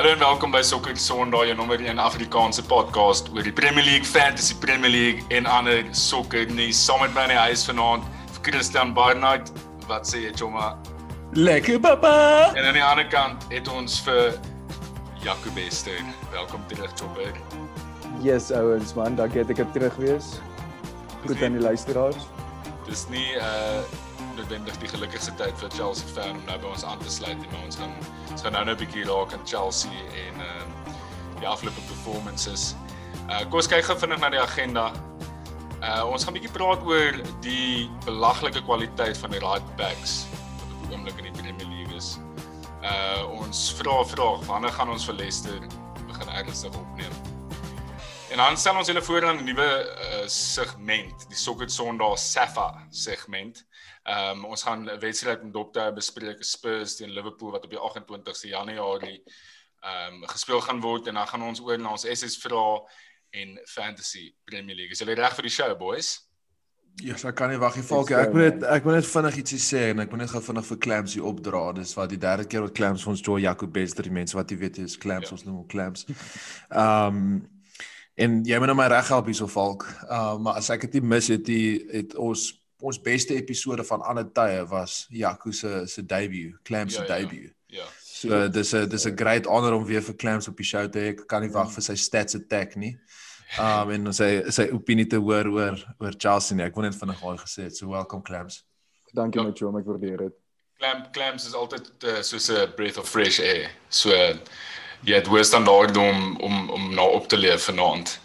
[0.00, 4.08] Hallo en welkom by Sokker Sondag, jou nommer 1 Afrikaanse podcast oor die Premier League,
[4.08, 6.80] Fantasy Premier League en ander sokker nuus.
[6.86, 8.08] Saam met my in die huis vanaand,
[8.40, 9.52] Christian Barnard.
[9.90, 10.70] Wat sê jy, Choma?
[11.36, 12.14] Lekker papa.
[12.56, 14.40] En aan die ander kant het ons vir
[15.20, 16.00] Jaco Bester.
[16.32, 17.36] Welkom terug, Chopper.
[18.24, 20.38] Yes, ouens, man, dankie dat ek er terug wees.
[21.26, 22.30] Goed aan die luisteraars.
[22.88, 23.84] Dis nie uh
[24.40, 27.48] noodwendig die gelukkigste tyd vir Chelsea fan om nou by ons aan te sluit nie,
[27.52, 27.92] maar ons gaan
[28.32, 30.94] ons gaan nou nou 'n bietjie raak aan Chelsea en ehm uh,
[31.40, 32.74] die afgelope performances.
[33.28, 34.86] Uh kom ons kyk gou vinnig na die agenda.
[35.80, 40.72] Uh ons gaan 'n bietjie praat oor die belaglike kwaliteit van die right backs wat
[40.72, 42.18] op die oomblik in die Premier League is.
[42.82, 45.60] Uh ons vra vraag, wanneer gaan ons vir Leicester
[46.06, 47.12] begin ernstig opneem?
[48.30, 52.86] En dan stel ons julle voor aan 'n nuwe uh, segment, die Sokker Sondag Safa
[52.90, 53.64] segment.
[54.02, 57.78] Ehm um, ons gaan 'n wedstryd met Dokter bespreek Spurs teen Liverpool wat op die
[57.78, 59.22] 28ste Januarie
[59.80, 62.80] ehm um, gespeel gaan word en dan gaan ons oor na ons SS vra
[63.30, 64.92] en Fantasy Premier League.
[64.92, 66.30] Is julle reg vir die show boys?
[67.00, 68.16] Ja, yes, ek kan nie wag nie, Falkie.
[68.18, 70.66] Ek moet net ek moet net vinnig ietsie sê en ek moet net gou vinnig
[70.68, 71.62] vir Clamps hier opdra.
[71.76, 74.58] Dis wat die derde keer wat Clamps ons Joe Jacob Bester die mense wat jy
[74.60, 75.36] weet is Clamps ja.
[75.36, 76.08] ons noem Clamps.
[76.68, 77.40] Ehm um,
[78.20, 79.86] en jy moet nou my reg help hierso Falk.
[80.08, 82.50] Ehm uh, maar as ek dit mis het, die, het ons
[82.80, 87.18] ons beste episode van alle tye was Jaco se se debut, Clamps se ja, ja,
[87.18, 87.54] debut.
[87.66, 87.86] Ja.
[88.02, 90.98] So dis 'n dis 'n great honor om weer vir Clamps op die show te
[90.98, 91.08] hê.
[91.08, 91.72] Ek kan nie wag mm.
[91.72, 92.98] vir sy stats attack nie.
[93.58, 96.64] Um en sy sy opinie te hoor oor oor Chelsea nie.
[96.64, 97.76] Ek wou net vinnig daai gesê het.
[97.76, 98.64] So welcome Clamps.
[99.14, 99.46] Dankie ja.
[99.46, 100.36] my chom, ek waardeer dit.
[100.78, 103.70] Clamp Clamps is altyd uh, soos 'n breath of fresh air.
[103.88, 104.36] So uh,
[105.02, 108.18] jy het weer standaard om om om nou op te leef vanaand.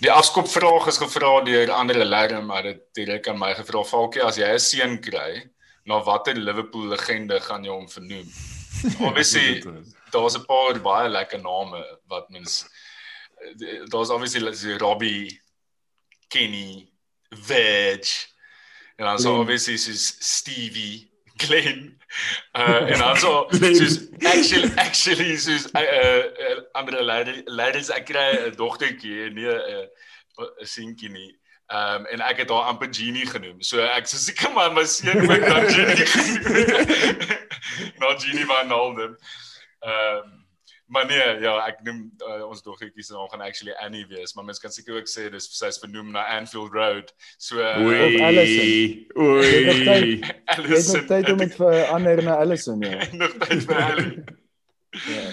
[0.00, 3.84] Die afskop vraag is gevra deur ander leerders, maar dit direk aan my gevra.
[3.84, 5.50] Falkie, as jy 'n seun kry,
[5.84, 8.28] na watter Liverpool legende gaan jy hom vernoem?
[9.08, 9.62] Obviously,
[10.12, 12.64] daar's 'n paar baie lekker name wat mens
[13.88, 15.40] daar's obviously Robbie,
[16.28, 16.92] Kenny,
[17.30, 18.28] Veg,
[18.96, 21.99] en dan so obviously is Stevie, Glenn,
[22.58, 27.02] uh en also soos actually actually soos uh, uh ander
[27.46, 29.86] leiders ek kry 'n dogtertjie nee 'n
[30.40, 31.30] uh, seentjie nie.
[31.70, 33.62] Um en ek het haar amper Genie genoem.
[33.62, 36.08] So ek sê seker maar my seun moet dan Genie
[38.02, 39.16] nou Genie van Naldem.
[39.80, 40.39] Um
[40.90, 44.44] Maar nee, ja, ek noem uh, ons dogtertjie se naam gaan actually Annie wees, maar
[44.48, 47.12] mens kan seker ook sê dis sy's vernoem na Anfield Road.
[47.38, 48.16] So uh, Oei.
[48.26, 49.04] Allison.
[49.22, 50.18] Oei.
[50.50, 50.66] Allison.
[50.66, 53.06] Dit is tyd om dit vir ander na Allison, ja.
[53.22, 54.24] Nog tyd vir Annie.
[55.06, 55.26] ja.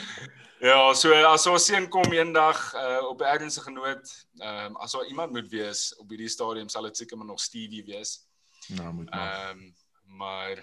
[0.62, 4.94] Ja, so as ons seën kom eendag uh, op 'n ernstige genoot, ehm um, as
[4.94, 8.29] daar iemand moet wees op hierdie stadium sal dit seker maar nog Stevie wees.
[8.78, 9.50] Nou moet maar.
[9.50, 9.74] Ehm um,
[10.22, 10.62] maar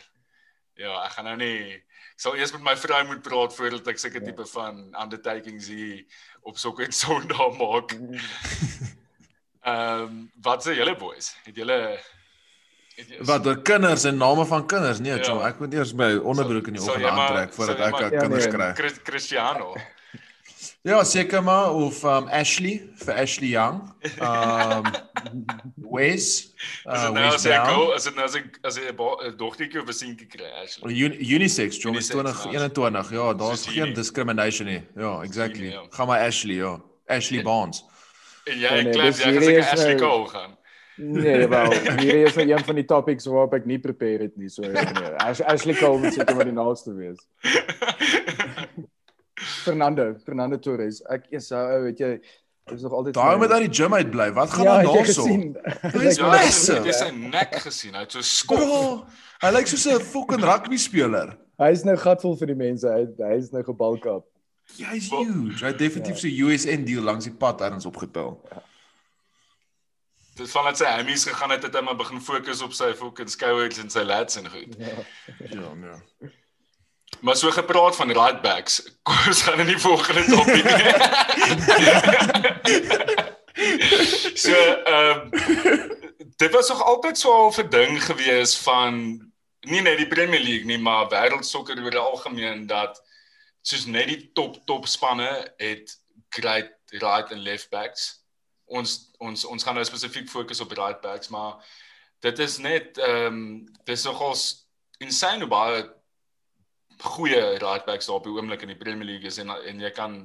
[0.75, 1.83] ja, ek gaan nou nie
[2.17, 4.31] sal eers met my vrou moet praat voordat ek seker ja.
[4.31, 6.05] tipe van undertakings hier
[6.43, 7.97] op sokker Sondag maak.
[9.65, 11.33] Ehm um, wat sê julle boys?
[11.47, 11.79] Het julle
[13.27, 15.01] Wat oor kinders en name van kinders?
[15.03, 15.39] Nee, ja.
[15.49, 18.53] ek moet eers my onderbroek in die oggend aantrek voordat ek ja, kinders nee.
[18.55, 18.91] kry.
[19.09, 19.73] Cristiano.
[20.83, 23.83] Ja, seker maar of um Ashley vir Ashley Young.
[24.21, 24.85] Um
[25.95, 26.55] Wes.
[26.85, 29.93] Uh, nou as ek go, as dit nou as ek as 'n dogtertjie of 'n
[29.93, 30.95] seentjie kry Ashley.
[31.05, 33.11] Un unisex, John is 2021.
[33.11, 34.83] Ja, daar's geen discrimination nie.
[34.97, 35.71] Ja, exactly.
[35.71, 35.87] Ja.
[35.91, 36.81] Gaan maar Ashley, ja.
[37.07, 37.85] Ashley Barnes.
[38.45, 40.59] En jy nee, klink jy gesê Ashley Cole gaan.
[40.97, 44.49] Nee, wel, hier is nou een van die topics waarop ek nie prepare het nie,
[44.49, 45.15] so nee.
[45.19, 47.19] Ashley Cole moet seker maar die naaste wees.
[49.35, 51.03] Fernando, Fernando Torres.
[51.11, 52.11] Ek is so ou, weet jy,
[52.73, 54.29] is nog altyd Daai moet uit die gym uit bly.
[54.33, 55.25] Wat gaan ja, nou daarso?
[55.99, 56.81] Hy's massive.
[56.81, 57.97] Jy het sy nek gesien.
[57.97, 59.09] Hy het so skop.
[59.43, 61.35] Hy lyk soos 'n fucking rugby speler.
[61.61, 62.89] Hy's nou gatvol vir die mense.
[62.89, 64.29] Hy hy's nou gebalk op.
[64.79, 65.61] Ja, hy's huge.
[65.61, 66.23] Hy het definitief ja.
[66.23, 68.39] so USN deal langs die pad ergens opgetel.
[68.51, 68.63] Ja.
[70.35, 73.31] Dit van net sy hammies gegaan het, het hy maar begin fokus op sy fucking
[73.31, 74.75] skouers en sy lats en goed.
[74.79, 75.05] Ja,
[75.53, 75.69] ja.
[75.93, 76.33] ja.
[77.21, 80.67] Maar so gepraat van right backs, kom ons gaan in die volgende topik.
[84.45, 85.31] so ehm um,
[86.37, 88.93] dit was nog altyd so 'n ding gewees van
[89.61, 93.03] nie net die Premier League nie, maar wêreldsokker oor die algemeen dat
[93.63, 98.25] soos net die top top spanne het great right and left backs.
[98.65, 101.65] Ons ons ons gaan nou spesifiek fokus op right backs, maar
[102.21, 104.69] dit is net ehm um, dis nogals
[104.99, 105.93] insane hoe baie
[107.05, 109.91] goeie right backs daar op die oomblik in die Premier League is en en jy
[109.91, 110.23] kan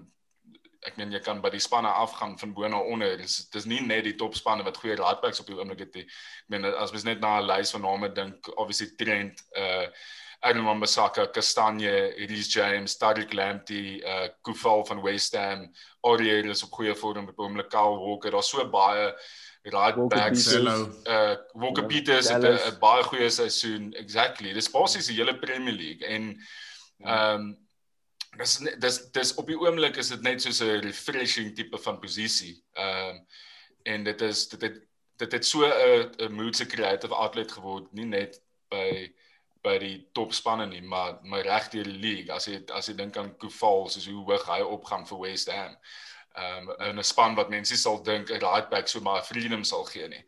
[0.88, 3.18] ek meen jy kan by die spanne afgaan van bo na onder.
[3.20, 6.00] Dis dis nie net die top spanne wat goeie right backs op die oomblik het
[6.00, 6.06] nie.
[6.06, 9.88] Ek meen as mens net na 'n lys van name dink, obviously Trent, uh
[10.42, 15.68] Aaron Wan-Bissaka, Kastanje, Reece James, Tariq Lamptey, uh Kufal van West Ham,
[16.02, 18.32] Aurier is op goeie vorm by oomblik Kyle Walker.
[18.32, 19.12] Daar's so baie
[19.64, 20.48] right backs.
[20.54, 23.94] Uh Walker Peters het 'n baie goeie seisoen.
[23.94, 24.54] Exactly.
[24.54, 26.40] Dis basies die hele Premier League en
[27.04, 27.58] ehm um,
[28.38, 32.64] dis dis dis op die oomblik is dit net soos 'n refreshing tipe van posisie.
[32.74, 33.26] Ehm um,
[33.84, 34.78] en dit is dit het
[35.18, 39.14] dit het so 'n 'n mood se creative outlet geword, nie net by
[39.62, 42.36] by die topspanne nie, maar maar reg deur die league.
[42.36, 45.76] As jy as jy dink aan Kufal, soos hoe hoog hy opgaan vir West Ham.
[46.36, 49.84] Ehm um, 'n span wat mense sal dink 'n right back so maar freedom sal
[49.84, 50.26] gee nie.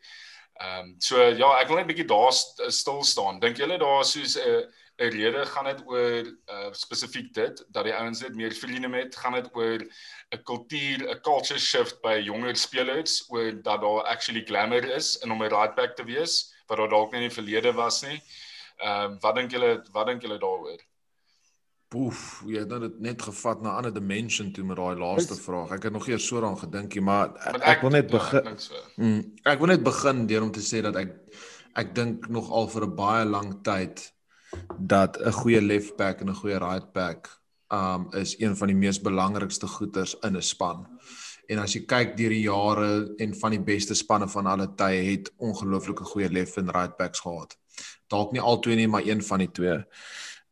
[0.60, 2.32] Ehm um, so ja, ek wil net 'n bietjie daar
[2.72, 3.40] stil staan.
[3.40, 4.68] Dink julle daar soos 'n
[5.02, 9.16] 'n rede gaan dit oor uh, spesifiek dit dat die ouens dit meer freedom het,
[9.16, 14.44] gaan dit oor 'n kultuur, 'n culture shift by jonger spelers oor dat daar actually
[14.44, 17.34] glamour is in om 'n right back te wees wat daar dalk nie in die
[17.40, 18.22] verlede was nie.
[18.78, 20.80] Ehm uh, wat dink julle wat dink julle daaroor?
[21.92, 25.34] Poef, jy het nou dit net gevat na 'n ander dimension toe met daai laaste
[25.34, 25.72] vraag.
[25.72, 28.44] Ek het nog eers so daaraan gedink, maar ek, ek, ek wil net ja, begin.
[28.44, 28.74] Ja, so.
[28.96, 31.12] mm, ek wil net begin deur om te sê dat ek
[31.74, 34.12] ek dink nog al vir 'n baie lang tyd
[34.78, 38.76] dat 'n goeie left back en 'n goeie right back um is een van die
[38.76, 40.86] mees belangrikste goeters in 'n span.
[41.46, 45.02] En as jy kyk deur die jare en van die beste spanne van alle tye
[45.10, 47.56] het ongelooflike goeie left en right backs gehad.
[48.06, 49.78] Dalk nie albei nie, maar een van die twee.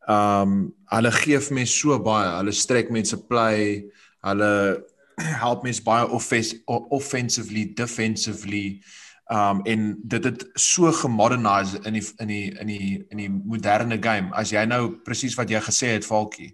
[0.09, 2.29] Um hulle gee vir mense so baie.
[2.37, 3.85] Hulle strek mense play.
[4.21, 4.83] Hulle
[5.45, 8.81] help mense baie offens offensively, defensively.
[9.31, 13.97] Um en dit het so gemodernise in die in die in die in die moderne
[14.01, 14.33] game.
[14.35, 16.51] As jy nou presies wat jy gesê het, Falkie.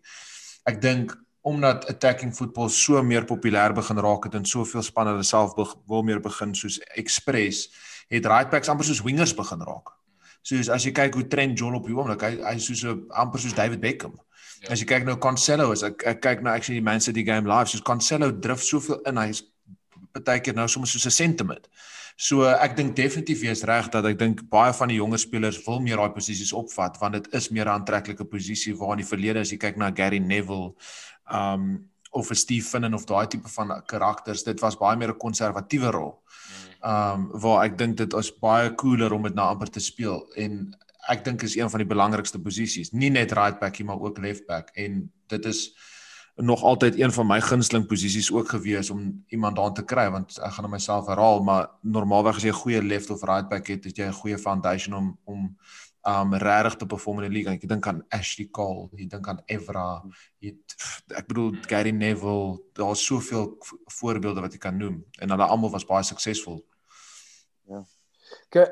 [0.70, 1.16] Ek dink
[1.48, 6.04] omdat attacking football so meer populêr begin raak het en soveel spanne hulle self wil
[6.04, 7.70] meer begin soos express,
[8.12, 9.98] het right backs amper soos wingers begin raak
[10.48, 13.42] soos as jy kyk hoe Trent John op die oomblik hy hy soos 'n amper
[13.44, 14.16] soos David Beckham.
[14.62, 14.72] Ja.
[14.74, 17.48] As jy kyk nou Cancelo is ek ek kyk nou actually die Man City game
[17.48, 19.44] live soos Cancelo drif soveel in hy's
[20.26, 21.68] baie keer nou soms soos 'n sentiment.
[22.18, 25.80] So ek dink definitief jy's reg dat ek dink baie van die jonger spelers wil
[25.80, 29.40] meer daai posisies opvat want dit is meer 'n aantreklike posisie waar in die verlede
[29.40, 30.74] as jy kyk na Gary Neville
[31.32, 35.20] um of 'n Steve Finnan of daai tipe van karakters dit was baie meer 'n
[35.20, 36.24] konservatiewe rol.
[36.84, 40.76] Um waar ek dink dit is baie cooler om dit na amper te speel en
[41.10, 44.18] ek dink is een van die belangrikste posisies nie net right back nie maar ook
[44.18, 45.76] left back en dit is
[46.38, 50.38] nog altyd een van my gunsteling posisies ook gewees om iemand daar te kry want
[50.38, 53.84] ek gaan myself herhaal maar normaalweg as jy 'n goeie left of right back het
[53.84, 55.58] het jy 'n goeie foundation om om
[56.08, 57.54] um regtig te perform in die league.
[57.54, 60.04] Ek dink aan Ashley Cole, ek dink aan Evra,
[60.40, 60.54] jy
[61.12, 63.58] ek bedoel Gary Neville, daar's soveel
[64.00, 66.62] voorbeelde wat jy kan noem en hulle almal was baie suksesvol.
[67.68, 67.84] Ja.
[68.54, 68.72] Kyk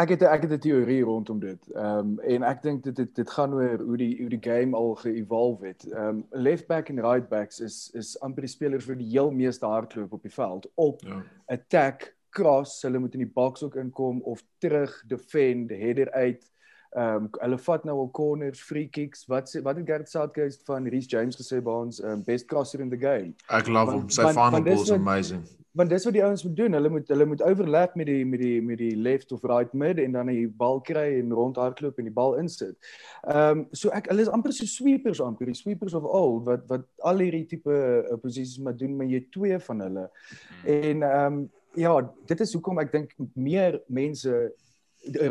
[0.00, 1.70] ek het ek het 'n teorie rondom dit.
[1.74, 4.76] Ehm um, en ek dink dit dit dit gaan oor hoe die hoe die game
[4.76, 5.86] al ge-evolve het.
[5.92, 9.30] Ehm um, left back en right backs is is amper die spelers vir die heel
[9.30, 11.22] meeste hardloop op die veld op ja.
[11.46, 16.51] attack cross, hulle moet in die box ook inkom of terug defend, header uit.
[16.92, 19.24] Ehm um, hulle vat nou al corners, free kicks.
[19.32, 22.82] Wat sê wat het Gareth Southgate van Reece James gesê by ons um, best crosser
[22.84, 23.32] in the game?
[23.48, 24.08] Ek love hom.
[24.12, 25.46] Sy final ball is amazing.
[25.72, 26.76] Want dis wat die ouens moet doen.
[26.76, 30.02] Hulle moet hulle moet overlap met die met die met die left of right mid
[30.04, 32.76] en dan die bal kry en rondhardloop en die bal insit.
[33.24, 36.68] Ehm um, so ek hulle is amper so sweepers amper, die sweepers of all wat
[36.68, 40.04] wat al hierdie tipe uh, posisies moet doen, maar jy twee van hulle.
[40.12, 40.68] Hmm.
[40.76, 41.42] En ehm um,
[41.80, 41.96] ja,
[42.28, 44.28] dit is hoekom ek dink meer mense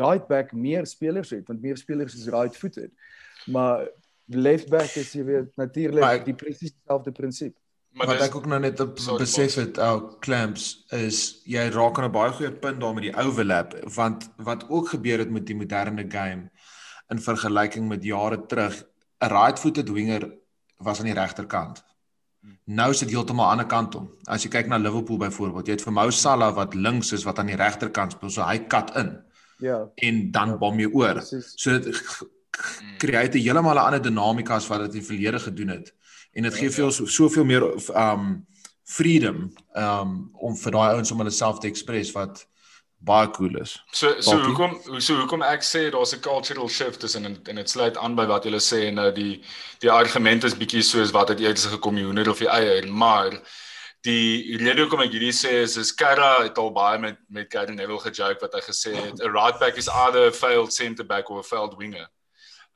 [0.02, 2.90] right back meer spelers het want meer spelers is right footed.
[3.46, 3.88] Maar
[4.26, 7.56] left back is jy weet natuurlik die presies dieselfde prinsip.
[7.92, 8.78] Maar wat ek ook nou net
[9.20, 13.08] besef het ou oh, clamps is jy raak aan 'n baie goeie punt daar met
[13.08, 16.48] die overlap want wat ook gebeur het met die moderne game
[17.08, 18.84] in vergelyking met jare terug
[19.20, 20.32] 'n right footed winger
[20.76, 21.84] was aan die regterkant
[22.64, 24.08] Nou sit heeltemal aan die ander kant om.
[24.26, 27.38] As jy kyk na Liverpool byvoorbeeld, jy het vir Mo Salah wat links is wat
[27.38, 29.12] aan die regterkant speel, so hy kat in.
[29.62, 29.78] Ja.
[29.94, 31.22] En dan bom jy oor.
[31.54, 32.02] So dit
[32.98, 35.94] create heeltemal 'n ander dinamika as wat dit in verlede gedoen het.
[36.32, 37.62] En dit gee ja, vir ons soveel meer
[37.96, 38.46] um
[38.84, 42.46] freedom um om vir daai ouens om hulle self te express wat
[43.02, 43.76] baie cool is.
[43.90, 44.46] So so Balkie?
[44.46, 48.14] hoekom so hoekom ek sê daar's 'n cultural shift tussen en en dit sluit aan
[48.14, 49.42] by wat julle sê en nou die
[49.80, 53.42] die argument is bietjie soos wat het eers gekom die hoender of die eier, maar
[54.02, 57.74] die rede hoekom ek hierdie sê is is Kara het al baie met met Gary
[57.74, 61.30] Neville gejoke wat hy gesê het 'n right back is either a failed centre back
[61.30, 62.08] or a failed winger.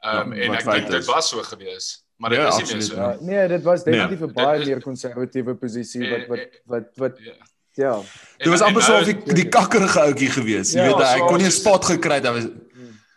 [0.04, 2.06] Um ja, en ek dink dit was so gewees.
[2.16, 2.97] Maar dit ja, is nie meer so.
[2.97, 4.45] Ja, nee, dit was definitief 'n nee.
[4.45, 7.37] baie meer konservatiewe posisie wat wat wat wat ja.
[7.76, 8.00] Ja.
[8.38, 10.73] Dit was amper so of die, die kakkerige ouetjie gewees.
[10.73, 12.25] Jy ja, weet, hy kon nie 'n spot gekry het.
[12.25, 12.47] Hy was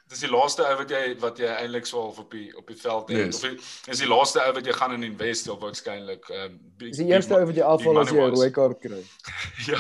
[0.10, 2.76] dis die laaste ou wat jy wat jy eintlik sou al op die op die
[2.82, 3.36] veld het Yes.
[3.36, 6.98] of die- is die laaste ou wat jy gaan in invest of waarskynlik ehm Dis
[6.98, 9.04] die eerste ou wat jy afval as jy 'n rooi kaart kry.
[9.72, 9.80] Ja.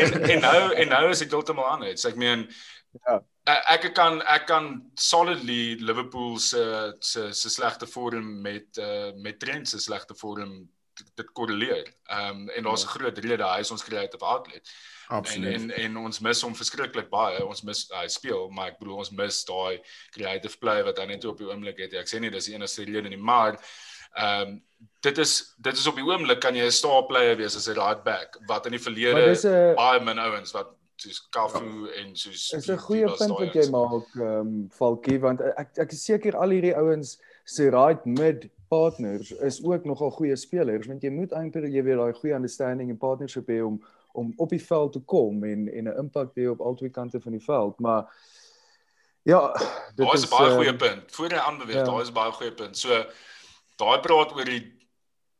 [0.00, 2.04] En en nou en nou is dit heeltemal anders.
[2.04, 2.48] Ek meen
[3.06, 3.20] Ja.
[3.46, 9.38] ek ek kan ek kan solidly Liverpool se se se slegte vorm met uh met
[9.40, 10.68] Trent se slegte vorm
[11.16, 11.86] dit korreleer.
[12.08, 14.62] Ehm um, en daar's 'n groot rede hy is ons creative outlet.
[14.64, 15.54] En Absoluut.
[15.54, 17.40] en en ons mis hom verskriklik baie.
[17.44, 19.80] Ons mis hy speel, maar ek bedoel ons mis daai
[20.14, 21.94] creative play wat hy net op die oomblik het.
[21.98, 23.58] Ek sê nie dis die enigste rede nie, maar
[24.16, 24.60] ehm um,
[25.04, 27.76] dit is dit is op die oomblik kan jy 'n star player wees as 'n
[27.78, 29.44] right back wat in die verlede dis
[29.76, 33.68] baie min ouens wat soos Kafu en soos is die- 'n goeie punt wat jy
[33.70, 38.48] maak, ehm um, Falkie, want ek ek is seker al hierdie ouens se right mid
[38.68, 42.90] partners is ook nogal goeie spelers want jy moet eintlik jy weet daai goeie understanding
[42.90, 43.80] en partnership hê om
[44.12, 47.20] om op die veld te kom en en 'n impak te hê op albei kante
[47.20, 48.06] van die veld, maar
[49.22, 49.52] ja,
[49.94, 51.02] dit Daar is is baie ehm, goeie punt.
[51.12, 51.84] Voor jy aanbeweeg, ja.
[51.84, 52.78] daar is baie goeie punt.
[52.78, 53.04] So
[53.76, 54.78] daai praat oor die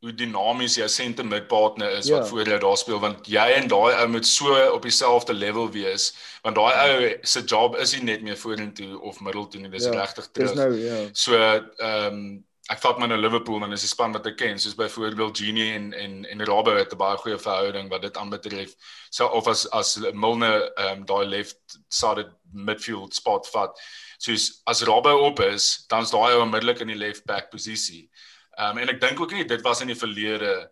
[0.01, 2.19] hoe dinamies jou center mid partner is Ja.
[2.19, 5.71] wat voor jou daar speel want jy en daai ou moet so op dieselfde level
[5.71, 9.85] wees want daai ou se job is nie net meer vorentoe of middeltoe nie, dis
[9.85, 10.55] Ja, regtig Dis terug.
[10.55, 11.09] nou ja.
[11.13, 14.59] So ehm um, ek vat my nou Liverpool en dis 'n span wat ek ken
[14.59, 18.75] soos byvoorbeeld Genie en en en Robbo het 'n baie goeie verhouding wat dit aanbetref.
[19.11, 23.79] So of as as Milner ehm um, daai left sided midfield spot vat.
[24.19, 28.11] Soos as Robbo op is, dan's daai ou onmiddellik in die left back posisie.
[28.59, 30.71] Ehm um, en ek dink ook nie dit was in die verlede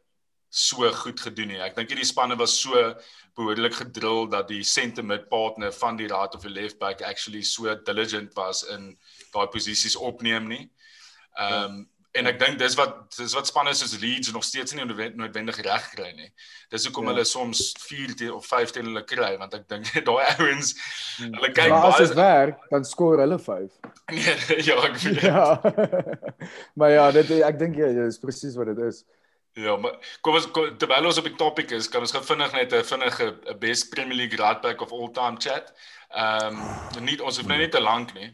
[0.50, 1.60] so goed gedoen nie.
[1.60, 2.94] Ek dink hierdie spanne was so
[3.36, 4.64] behoorlik gedrill dat die
[5.02, 8.96] mid partner van die right of die left back actually so diligent was in
[9.32, 10.70] daai posisies opneem nie.
[11.38, 11.86] Ehm um,
[12.18, 15.58] en ek dink dis wat dis wat spanne soos Leeds nog steeds nie noodwen- noodwendig
[15.62, 16.30] reg kry nie.
[16.72, 17.10] Dis hoekom Ja.
[17.12, 20.72] hulle soms 4 te, of 5 teen hulle kry want ek dink daai ouens
[21.18, 21.34] Hmm.
[21.36, 23.70] hulle kyk Maar as dit werk, dan skoor hulle 5.
[24.16, 25.20] nee, ja, ek weet.
[25.20, 25.60] Ja.
[26.78, 29.04] maar ja, dit ek dink jy is presies wat dit is.
[29.58, 32.52] Ja, maar kom ons kom, terwyl ons op die topik is, kan ons gou vinnig
[32.52, 35.72] net 'n vinnige 'n best Premier League right back of all time chat.
[36.10, 36.58] Ehm
[36.96, 38.32] um, nie ons hoef nou nie te lank nie.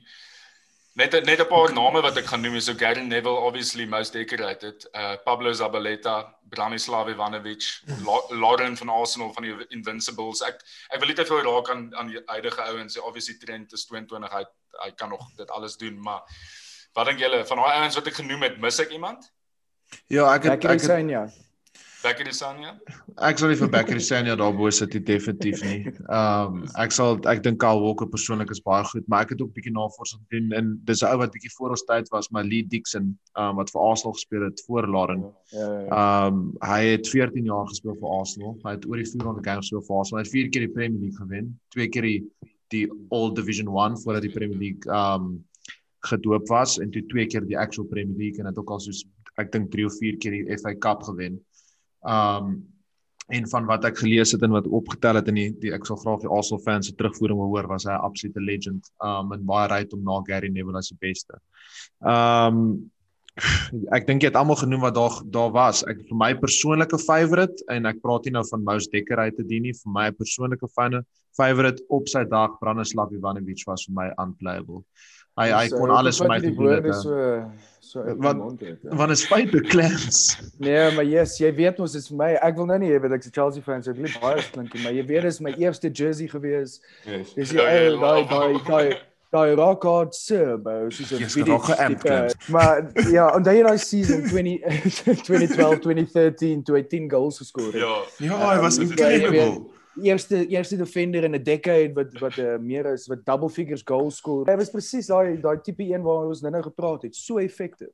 [0.97, 4.13] Net net 'n paar name wat ek gaan noem is so Gary Neville obviously most
[4.13, 7.65] decorated, uh Pablo Zabaleta, Branislav Ivanovic,
[8.07, 10.41] La- Lauren van Arsenal van die Invincibles.
[10.47, 10.61] Ek
[10.95, 12.99] ek wil nie te veel raak aan aan die huidige ouens.
[13.01, 14.45] Obviously Trent is 22, hy
[14.85, 16.23] hy kan nog dit alles doen, maar
[16.95, 19.27] wat dink julle van daai ouens wat ek genoem het, mis ek iemand?
[20.07, 21.27] Ja, ek het Lekker ek het, sein ja.
[22.05, 22.75] Becker Sanya?
[23.29, 25.79] ek sal nie vir Becker Senya daarbo sit nie definitief nie.
[25.89, 29.45] Ehm um, ek sal ek dink Kyle Walker persoonlik is baie goed, maar ek het
[29.45, 32.45] ook bietjie navorsing gedoen en dis 'n ou wat bietjie voor ons tyd was, maar
[32.45, 35.25] Lee Dixon, ehm um, wat vir Arsenal gespeel het voor Lauren.
[35.53, 35.87] Ja, ja.
[36.01, 38.59] Ehm um, hy het 14 jaar gespeel vir Arsenal.
[38.65, 40.21] Hy het oor die 400 games gespeel vir Arsenal.
[40.21, 42.21] Hy het 4 keer die Premier League gewen, 2 keer die
[42.75, 45.45] die All Division 1 voordat die Premier League ehm um,
[46.05, 49.07] gedoop was en toe twee keer die actual Premier League en het ook al soos
[49.41, 51.41] ek dink 3 of 4 keer die FA Cup gewen.
[52.05, 52.55] Um
[53.33, 55.97] en van wat ek gelees het en wat opgetel het in die, die ek sal
[55.97, 58.91] graag die Arsenal fans se terugvoering wil hoor was hy 'n absolute legend.
[59.01, 61.41] Um en baie right om na Gary Neville as die beste.
[62.01, 62.91] Um
[63.97, 65.83] ek dink jy het almal genoem wat daar daar was.
[65.89, 69.93] Ek vir my persoonlike favourite en ek praat nie nou van most decorated nie, vir
[69.93, 71.03] my persoonlike fane
[71.37, 74.85] favourite op sy dag Branislav Ivanovic was vir my unplayable.
[75.41, 76.85] Hy hy kon hoekom alles vir my gedoen het.
[76.85, 77.01] hè.
[77.01, 77.51] so
[77.91, 78.79] so uit die Wat- mond uit.
[78.83, 78.97] Ja.
[78.97, 80.38] Want is feite clans.
[80.59, 82.33] Nee, maar yes, jy weet mos dis vir my.
[82.43, 83.88] Ek wil nou nie hê dat ek 'n Chelsea fan is.
[83.88, 86.81] Ek wil nie baie klink maar jy weet dis my eerste jersey gewees.
[87.07, 87.35] Yes.
[87.35, 88.97] Dis die ou daai daai daai
[89.35, 91.26] daai rock hard sub, ou, soos 'n
[91.88, 92.35] tipe.
[92.49, 94.61] Maar ja, onthou jy daai season 20
[95.25, 97.75] 2012 2013 toe hy 10 goals geskor het.
[97.83, 97.97] Ja.
[98.19, 99.67] Ja, hy was Ja, jy incredible.
[100.03, 104.17] Eerste eerste defender in 'n decade wat wat uh, meer is wat double figures goals
[104.17, 104.47] skoor.
[104.47, 107.15] Hy was presies daai daai tipe een waar ons nou-nou gepraat het.
[107.17, 107.89] So effektief.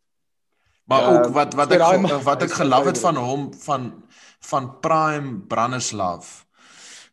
[0.84, 4.02] Maar Ja, ook wat wat so ek man- wat ek gelaf het van hom van
[4.40, 6.44] van Prime Branislav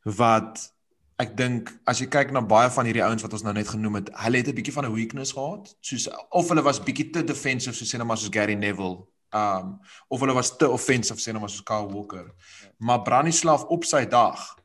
[0.03, 0.73] wat
[1.19, 3.95] ek dink as jy kyk na baie van hierdie ouens wat ons nou net genoem
[3.95, 7.23] het, hulle het 'n bietjie van 'n weakness gehad, soos of hulle was bietjie te
[7.23, 9.03] defensive soos sê nou maar soos Gary Neville,
[9.33, 12.31] um of hulle was te offensive sê nou maar soos Kyle Walker.
[12.77, 14.55] Maar Branislav op sy dag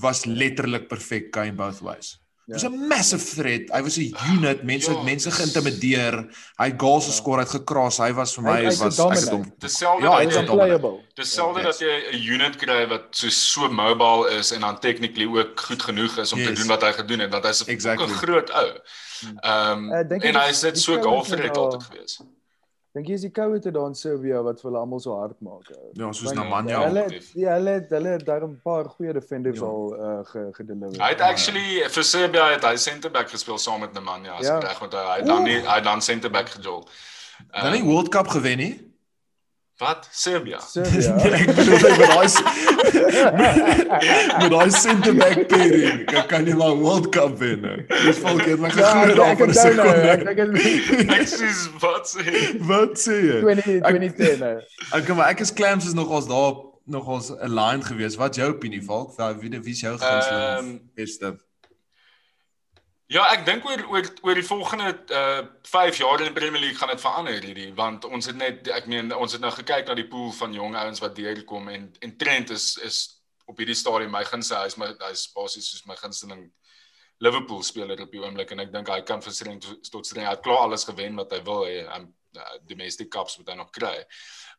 [0.00, 2.18] was letterlik perfek going both ways.
[2.46, 3.70] Hy was 'n massive threat.
[3.74, 4.62] Hy was 'n unit.
[4.62, 5.04] Mense het Ja.
[5.04, 6.14] mense geïntimideer.
[6.58, 7.98] Hy het goals geskor, hy het gekras.
[7.98, 10.40] Hy was vir my Hy- hy's was ek het hom Dieselfde Ja, ja, hy een
[10.48, 11.00] unplayable.
[11.14, 11.78] Dieselfde Yes.
[11.78, 15.82] dat jy 'n unit kry wat so so mobile is en dan technically ook goed
[15.82, 16.58] genoeg is om te Yes.
[16.58, 18.06] doen wat hy gedoen het want hy's 'n Exactly.
[18.14, 18.78] groot ou.
[19.42, 22.20] Ehm Ek dink en hy sit so vrouens golfer het het al- altyd gewees.
[22.96, 25.36] Dink jy is die koue te daar in Serbia wat vir hulle almal so hard
[25.44, 25.66] maak?
[25.74, 25.90] ou?
[26.00, 26.78] Ja, soos Nemanja.
[26.86, 27.02] Hulle
[27.36, 29.66] ja, hulle het- hulle het daar 'n paar goeie defenders Ja.
[29.66, 31.02] al uh, ge, gedeliver.
[31.02, 34.58] Hy het actually vir Serbia het hy center back gespeel saam met Nemanja as Ja.
[34.58, 35.04] reg onthou.
[35.12, 36.88] Hy het dan nie hy dan center back gejol.
[37.52, 38.85] Dan nie World Cup gewen nie.
[39.78, 40.08] Wat?
[40.10, 40.58] Serbia.
[40.60, 41.12] Serbia.
[41.36, 42.28] ek bedoel met daai
[44.40, 47.60] met daai center back pairing, kan kan jy maar World Cup wen.
[47.60, 47.76] nou.
[48.06, 50.24] Dis volk het my Ja, geglo ek- daar ek vir 'n nou, ek sekonde.
[50.24, 51.48] dink dit Ek sê
[51.84, 52.24] wat sê.
[52.72, 53.40] Wat sê jy?
[53.44, 54.56] 20 2010 nou.
[54.96, 56.54] Ek maar ek is clams is nogals daar
[56.86, 58.16] nogals aligned geweest.
[58.16, 59.12] Wat jou opinie, Falk?
[59.18, 61.36] Wie wie wie is jou gunsteling Ehm, beste?
[63.06, 66.78] Ja, ek dink oor oor oor die volgende uh 5 jaar in die Premier League
[66.78, 69.94] gaan dit verander hierdie want ons het net ek meen ons het nou gekyk na
[69.94, 72.98] die pool van jong ouens wat deurkom en en Trent is is
[73.46, 76.48] op hierdie stadium my gunste hy's my hy's basies soos my gunsteling
[77.22, 80.34] Liverpool speler op die oomblik en ek dink hy kan vir streng tot streng hy
[80.34, 83.70] het klaar alles gewen wat hy wil hê um, uh, domestic cups moet hy nog
[83.74, 83.94] kry.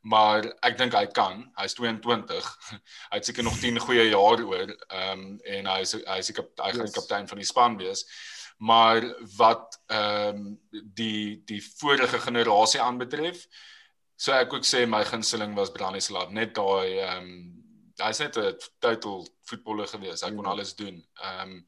[0.07, 1.43] Maar ek dink hy kan.
[1.59, 2.49] Hy's 22.
[3.11, 4.73] hy het seker nog 10 goeie jaar oor.
[4.87, 6.95] Ehm um, en hy is hy is die kap, hy gaan Yes.
[6.97, 8.05] kaptein van die span wees.
[8.57, 9.03] Maar
[9.37, 10.59] wat ehm um,
[10.93, 13.45] die die vorige generasie aanbetref,
[14.15, 17.63] so ek ook sê my gunsteling was Branislav, net daai ehm um,
[18.01, 20.21] hy's net 'n total voetballer gewees.
[20.21, 20.49] Hy kon Ja.
[20.51, 21.05] alles doen.
[21.21, 21.65] Ehm um,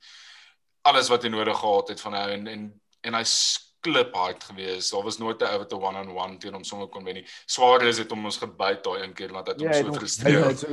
[0.81, 3.33] alles wat hy nodig gehad het van hy en en en hy's
[3.81, 4.89] kliphard gewees.
[4.89, 7.25] Daar was nooit 'n ou wat 'n one-on-one teen hom sommer kon wen nie.
[7.45, 9.95] Suarez het hom ons gebyt daai een keer want hy het Ja, so het hom-
[9.95, 10.39] frustreer.
[10.49, 10.67] Ja, so-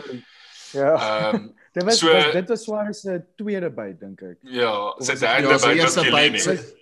[0.73, 1.33] Ja.
[1.77, 4.39] Ehm Dit was, so- was dit was Suarez se tweede byt dink ek.
[4.41, 6.31] ja, sy derde ja, byt was eerste Chiellini.
[6.31, 6.41] byt.
[6.43, 6.75] sy-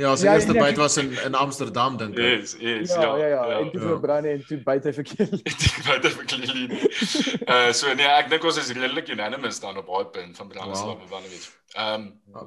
[0.00, 0.82] Ja, sy Ja, eerste ja, byt ja.
[0.82, 2.24] was in in Amsterdam dink ek.
[2.24, 3.58] Yes, yes, Ja, ja, ja.
[3.60, 3.86] En toe ja.
[3.86, 5.04] vir Brani en toe byt hy vir.
[5.44, 6.80] Ek byt vir Chiellini.
[7.46, 10.96] Uh so nee, ek dink ons is redelik unanimous dan op daai punt van Branislav
[10.98, 11.04] Wow.
[11.06, 11.46] Ivanovic.
[11.76, 12.46] Ehm Ja.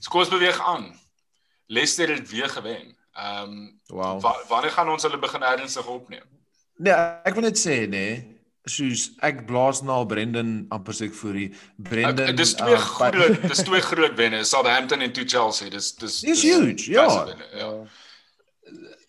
[0.00, 0.90] so kom ons beweeg aan.
[1.68, 2.96] Leicester het weer gewen.
[3.14, 4.20] Ehm Wow.
[4.22, 6.24] wa wanneer gaan ons hulle begin ernstig opneem?
[6.78, 6.92] Nee,
[7.24, 8.31] ek wil net sê nee,
[8.68, 12.30] soos ek blaas na Brendan amper sê ek voor die Brendan.
[12.30, 15.70] Ek, dis twee uh, groot, dis twee groot wenne, Southampton en toe Chelsea.
[15.72, 17.06] Dis dis Dis huge, ja.
[17.26, 17.70] wenne, ja.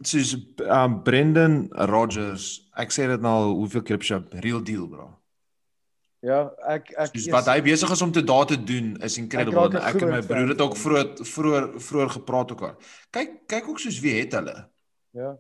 [0.04, 0.36] soos
[0.66, 2.64] um Brendan Rodgers.
[2.80, 5.12] Ek sê dit nou al hoeveel keer op sy real deal bro.
[6.24, 9.68] Ja, ek ek Soos wat hy besig is om te daar te doen is incredible.
[9.76, 12.78] En Ek en my broer het ook vroeër vroeër vroeër gepraat ook al.
[13.12, 14.56] Kyk kyk ook soos wie het hulle.
[15.14, 15.34] Ja.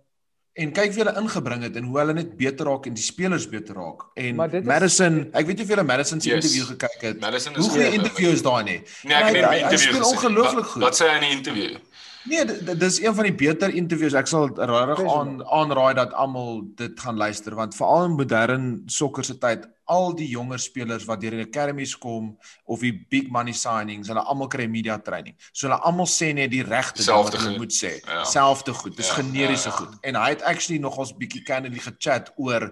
[0.53, 3.47] En kyk wie hulle ingebring het en hoe hulle net beter raak en die spelers
[3.49, 4.03] beter raak.
[4.21, 6.43] En is- Madison, ek weet nie of julle Madison se Yes.
[6.43, 7.19] interview gekyk het.
[7.21, 8.81] Madison is Hoe goeie goed, interview is daai nie?
[9.03, 10.03] Nee, ek het nie hy interview gesien.
[10.13, 10.81] ongelooflik Wat- goed.
[10.83, 11.77] Wat sê hy in die interview?
[12.25, 14.13] Nee, dit- dit is een van die beter interviews.
[14.13, 19.23] Ek sal regtig aan aanraai dat almal dit gaan luister want veral in modern sokker
[19.23, 23.51] se tyd, al die jonger spelers wat deur die academies kom of die big money
[23.53, 25.36] signings, hulle almal kry media training.
[25.51, 27.97] So hulle almal sê net die regte ding wat hulle moet sê.
[28.07, 28.23] Ja.
[28.23, 28.95] Selfde goed.
[28.97, 29.77] Dis Ja, generiese ja, ja.
[29.81, 29.97] goed.
[30.01, 32.71] En hy het actually nogals bietjie candidly gechat oor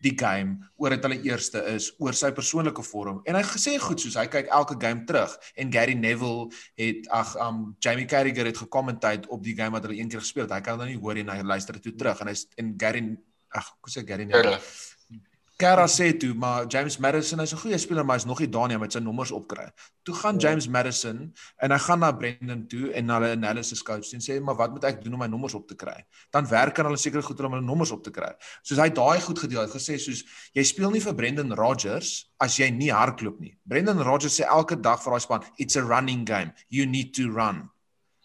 [0.00, 3.20] die game, oor dit hulle eerste is, oor sy persoonlike vorm.
[3.28, 6.48] En hy gesê goed soos hy kyk elke game terug en Gary Neville
[6.80, 10.46] het ag um Jamie Carragher het gekommenteer op die game wat hulle een keer gespeel
[10.46, 10.56] het.
[10.56, 13.04] Hy kan nou nie hoor en hy luister dit toe terug en hy en Gary
[13.56, 14.56] ag hoe sê Gary Neville?
[14.56, 14.89] Here.
[15.60, 18.68] Kara sê toe, maar James Madison hy's 'n goeie speler, maar hy's nog nie daar
[18.68, 19.66] nie met sy nommers opkry.
[20.04, 20.48] Toe gaan Ja.
[20.48, 24.56] James Madison en hy gaan na Brendan toe en hulle analysis coach en sê, "Maar
[24.56, 27.22] wat moet ek doen om my nommers op te kry?" Dan werk aan hulle seker
[27.22, 28.32] goed om hulle nommers op te kry.
[28.62, 32.56] Soos hy daai goed gedeel het, gesê soos jy speel nie vir Brendan Rodgers as
[32.56, 33.58] jy nie hardloop nie.
[33.68, 36.54] Brendan Rodgers sê elke dag vir daai span, "It's a running game.
[36.68, 37.70] You need to run."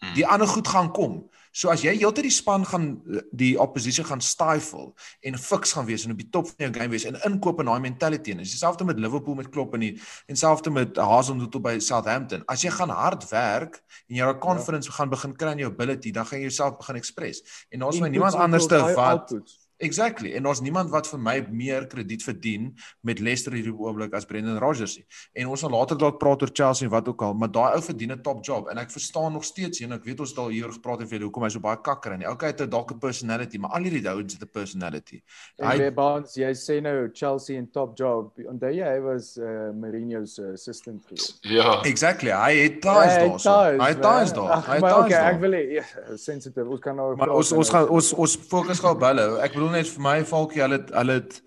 [0.00, 0.14] Hmm.
[0.14, 1.30] Die ander goed gaan kom.
[1.56, 2.88] So as jy heeltyd die span gaan
[3.32, 4.90] die oppositie gaan stifle
[5.24, 7.70] en fiks gaan wees en op die top van jou game wees en inkoop in
[7.70, 9.94] daai mentality en dieselfde met Liverpool met Klopp en die
[10.28, 12.44] en selfde met Hasenhuttl by Southampton.
[12.52, 16.12] As jy gaan hard werk en jy daai confidence gaan begin kry in jou ability,
[16.12, 17.64] dan gaan jy jouself begin express.
[17.72, 19.32] En daar's my niemand anderste wat
[19.78, 20.32] Exactly.
[20.34, 24.56] En daar's niemand wat vir my meer krediet verdien met Leicester hierdie oomblik as Brendan
[24.58, 25.06] Rodgers nie.
[25.34, 27.82] En ons sal later dalk praat oor Chelsea en wat ook al, maar daai ou
[27.82, 30.48] verdien 'n top job en ek verstaan nog steeds en ek weet ons het al
[30.48, 32.12] hieroor gepraat en vir hoekom hy so baie kakker.
[32.30, 35.20] Okay, hy het dalk 'n personality, maar al hierdie ouens het 'n personality.
[35.58, 38.32] En Hy- weer Barnes, jy sê nou Chelsea en top job.
[38.48, 41.38] Onthou jy hy was uh, Mourinho se assistant gewees.
[41.42, 41.82] Ja.
[41.84, 42.30] Exactly.
[42.30, 43.50] Hy het ties daarso.
[43.78, 44.66] Hy het ties daar.
[44.66, 45.40] Hy het Maar ties okay, ek daar.
[45.40, 45.82] wil hê ja,
[46.16, 46.68] sensitive.
[46.68, 49.40] Ons kan nou Maar ons en ons nou- gaan ons ons fokus gou op hulle.
[49.42, 51.40] Ek bedoel net vir my valkie hulle het- hulle het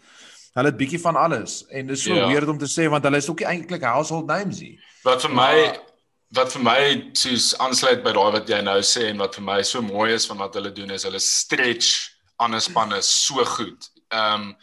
[0.56, 2.28] hulle het bietjie van alles en dit is so Ja.
[2.28, 4.80] weird om te sê want hulle is ook nie eintlik household names nie.
[5.04, 5.80] Wat vir my
[6.32, 9.62] wat vir my soos aansluit by daai wat jy nou sê en wat vir my
[9.64, 13.90] so mooi is van wat hulle doen is hulle stretch ander spanne so goed.
[14.12, 14.56] Ehm um,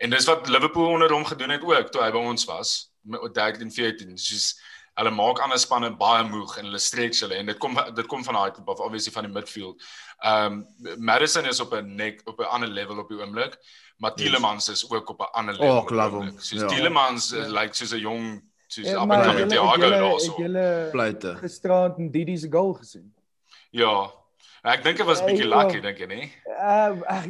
[0.00, 3.20] en dis wat Liverpool onder hom gedoen het ook toe hy by ons was met
[3.34, 4.16] 13 14.
[4.18, 4.58] Soos
[4.94, 8.24] hulle maak ander spanne baie moeg en hulle stretch hulle en dit kom dit kom
[8.24, 9.82] van daai of obviously van die midfield.
[10.26, 10.66] Um,
[10.98, 13.56] Madison is op 'n nek op 'n ander level op die oomblik,
[13.98, 15.76] maar Tielemans is ook op 'n ander level.
[15.76, 16.30] Oh, love hom.
[16.38, 16.66] Soos Ja.
[16.66, 20.90] Tielemans uh, like soos 'n jong soos Ja, up and coming Thiago daarso.
[20.90, 21.36] Pleite.
[21.36, 23.14] gisterand in Didi se goal gesien.
[23.70, 24.10] Ja.
[24.62, 25.62] Ek dink dit was 'n bietjie ja.
[25.62, 26.32] lucky dink jy, nee?
[26.60, 27.24] Ehm ag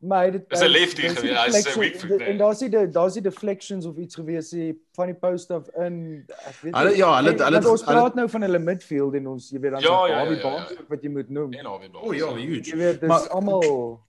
[0.00, 2.20] maar dit Is 'n lefty gewees, hy's 'n weak foot.
[2.20, 6.24] En daar's die daar's die deflections of iets gewees hier van die post af in
[6.46, 6.96] ek weet Hulle- nie.
[6.96, 10.06] ja, hulle- hulle- ons praat nou van hulle midfield en ons jy weet dan Ja,
[10.06, 10.76] ja, ja, Bobby ja, Barnes ja.
[10.80, 11.52] ook wat jy moet noem.
[11.52, 12.02] En alweer daar.
[12.02, 12.70] O ja, huge.
[12.70, 14.00] Jy weet dis Maar- almal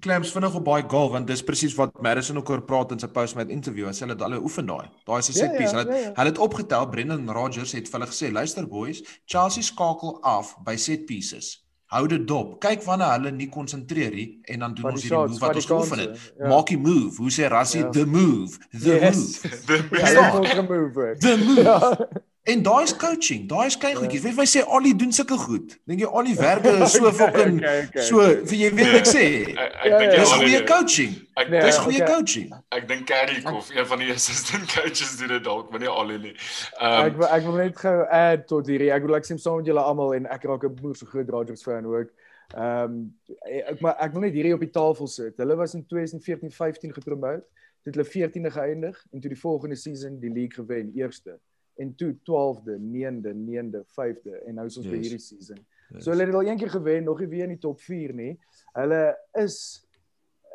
[0.00, 3.06] Clams vinnig op baie goal want dis presies wat Madison ook oor praat in sy
[3.06, 3.86] post-match interview.
[3.86, 4.90] Hy sê hulle hulle oefen daai.
[5.06, 5.74] Daai is 'n Ja, set ja, piece.
[5.76, 6.04] Hulle ja, ja.
[6.08, 6.86] het- hulle het opgetel.
[6.88, 11.65] Brendan Rodgers het vir hulle gesê, "Luister boys, Chelsea skakel af by set pieces.
[11.96, 12.56] Hou dit dop.
[12.60, 15.54] Kyk wanneer hulle nie konsentreer nie en dan doen ons die hierdie shots, move wat
[15.62, 16.18] ons geoefen het.
[16.38, 16.48] ja.
[16.52, 17.16] Maak die move.
[17.22, 17.90] Hoe sê Rassie Ja.
[17.90, 18.58] the move?
[18.72, 19.16] The yes.
[19.16, 19.56] move.
[19.66, 21.20] The Ja, dit moet remove word.
[21.20, 22.08] The move.
[22.46, 22.52] Ja.
[22.52, 23.48] En daai is coaching.
[23.48, 24.00] Daai is klein Ja.
[24.00, 24.22] goedjies.
[24.22, 25.78] Weet jy sê Ollie doen sulke goed.
[25.84, 28.02] Dink jy Ollie werke is so fucking okay, okay.
[28.02, 29.24] so vir jy weet wat ek sê.
[29.50, 30.18] Ek ek Ja, dink ja.
[30.20, 31.12] Dis goeie coaching.
[31.36, 32.14] Ek Nee, Dis goeie okay.
[32.14, 32.52] coaching.
[32.72, 33.10] ek dink
[33.52, 36.32] of een van die assistant coaches doen dit dalk, maar nie al nie.
[36.34, 38.92] Ek Ehm wil- ek wil net gou add tot hierdie.
[38.92, 41.28] Ek wil ek sê saam met julle almal en ek raak 'n moer so groot
[41.28, 42.08] Rodgers fan ook.
[42.54, 45.34] Ehm um, ek maar ek wil net hierdie op die tafel sit.
[45.36, 47.42] Hulle was in 2014-15 gepromoot.
[47.82, 51.38] Dit het hulle 14de geëindig en toe die volgende season die league gewen, eerste.
[51.76, 54.94] En toe 12de, 9de, 9de, 5de en nou is ons yes.
[54.94, 55.58] by hierdie season.
[55.90, 56.04] Yes.
[56.04, 58.38] So hulle het al een keer gewen, nog nie weer in die top 4 nie.
[58.72, 59.86] Hulle is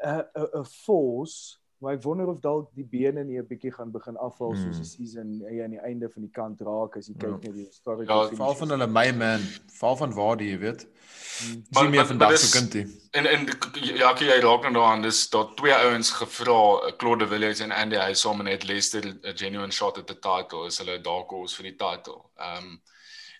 [0.03, 3.91] 'n 'n 'n force Maar ek wonder of dalk die bene nie 'n bietjie gaan
[3.91, 7.13] begin afval soos die season eh, aan die einde van die kant raak as jy
[7.17, 7.49] kyk Ja.
[7.49, 8.35] na die historiese Ja.
[8.35, 9.39] Val van hulle my man,
[9.79, 10.81] val van waar die, jy weet.
[10.85, 11.63] Hmm.
[11.71, 12.85] Maar- Sien meer vandag se dis- kindie.
[13.11, 17.59] En en ja, jy raak nou daaraan, dis daar twee ouens gevra, Claude de Villiers
[17.59, 21.25] en Andy hy saam net Leicester 'n genuine shot at the title is hulle daar
[21.27, 22.21] kos vir die title.
[22.39, 22.81] Ehm um,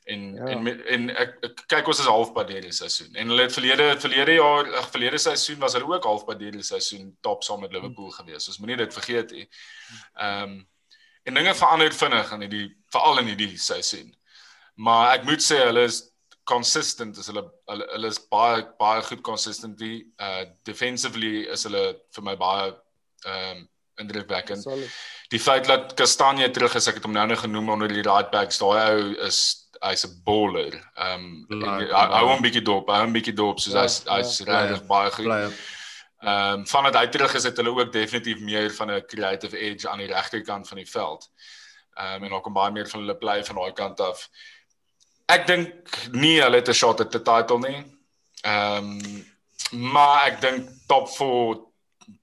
[0.04, 0.46] en Ja.
[0.46, 3.16] en en ek, ek kyk ons is halfpad deur die seisoen.
[3.16, 6.64] En hulle het verlede verlede jaar, ag verlede seisoen was hulle ook halfpad deur die
[6.64, 8.48] seisoen top saam met Liverpool gewees.
[8.48, 9.48] Ons moenie dit vergeet nie.
[10.18, 10.68] Ehm um,
[11.24, 14.16] en dinge verander vinnig in hierdie veral in hierdie seisoen.
[14.76, 16.11] Maar ek moet sê hulle is
[16.44, 21.84] consistent is hulle hulle hulle is baie baie goed consistently uh defensively is hulle
[22.16, 22.72] vir my baie
[23.26, 23.68] ehm um,
[24.02, 24.66] indrukwekkend.
[25.30, 28.32] Die feit dat Kastanje terug is, ek het hom nou net genoem onder die right
[28.32, 29.42] backs, daai ou is
[29.82, 30.74] hy's 'n bowler.
[30.96, 34.50] Ehm um, hou hom bietjie dop, hou hom bietjie dop soos Ja, hy's hy's ja.
[34.50, 35.26] regtig baie goed.
[35.26, 35.62] Bly op.
[36.22, 39.90] Ehm um, vandat hy terug is het hulle ook definitief meer van 'n creative edge
[39.90, 41.30] aan die regterkant van die veld.
[41.98, 44.30] Ehm um, en ook baie meer van hulle play van daai kant af.
[45.32, 47.84] Ek dink nie hulle het 'n shot at the title nie.
[48.44, 49.26] Ehm um,
[49.92, 51.60] maar ek dink top 4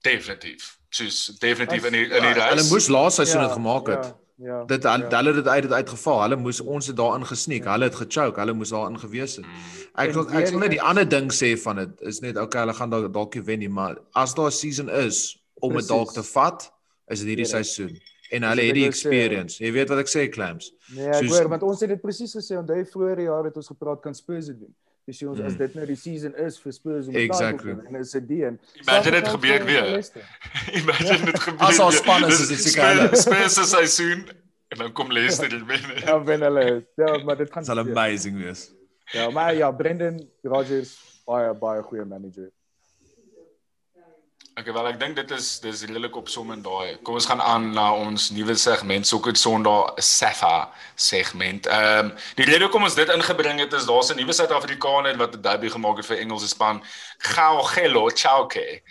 [0.04, 0.78] definitief.
[0.90, 2.68] Soos definitief in die in die Hulle race.
[2.72, 4.04] moes laas seisoen dit gemaak het.
[4.36, 4.46] Ja.
[4.48, 6.20] ja Dit hulle hulle het dit uit dit uitgeval.
[6.22, 7.64] Hulle moes ons het daarin gesneek.
[7.64, 8.40] Hulle het gechoke.
[8.40, 9.46] Hulle moes daarin gewees het.
[9.94, 12.60] Ek En wil ek wil net die ander ding sê van dit is net okay,
[12.60, 16.12] hulle gaan dalk dalk wen nie, maar as daar 'n season is om dit dalk
[16.12, 16.72] te vat,
[17.08, 17.90] is dit hierdie Ja.
[18.30, 19.62] En hulle het die wou sê, experience.
[19.64, 20.72] Jy weet wat ek sê, Clams.
[20.94, 23.66] Nee, ek Soos- hoor want ons het dit presies gesê onthou vroeër jaar het ons
[23.72, 24.74] gepraat kan Spurs dit doen.
[25.08, 25.46] Dis ons Mm.
[25.46, 27.70] as dit nou die season is vir Spurs om te Exactly.
[27.88, 29.86] en is dit die en Imagine dit gebeur weer.
[30.82, 31.60] Imagine dit gebeur.
[31.68, 31.92] As weer.
[31.92, 33.16] span is, dit seker hulle.
[33.16, 34.26] Spurs- se seisoen
[34.68, 35.80] en dan kom Leicester dit wen.
[36.04, 36.86] Ja, wen hulle.
[36.96, 38.70] Ja, maar dit gaan sal amazing wees.
[39.12, 42.50] Ja, maar ja, Brendan Rodgers baie baie goeie manager.
[44.58, 46.96] Okay, wel ek dink dit is dis redelik opsommend daai.
[47.06, 51.68] Kom ons gaan aan na ons nuwe segment Sokker Sondag Safa segment.
[51.70, 55.36] Ehm um, die rede hoekom ons dit ingebring het is daar's 'n nuwe Suid-Afrikaner wat
[55.36, 56.82] 'n debuut gemaak het vir Engelse span.
[57.18, 58.82] Gao Gelo Chauke.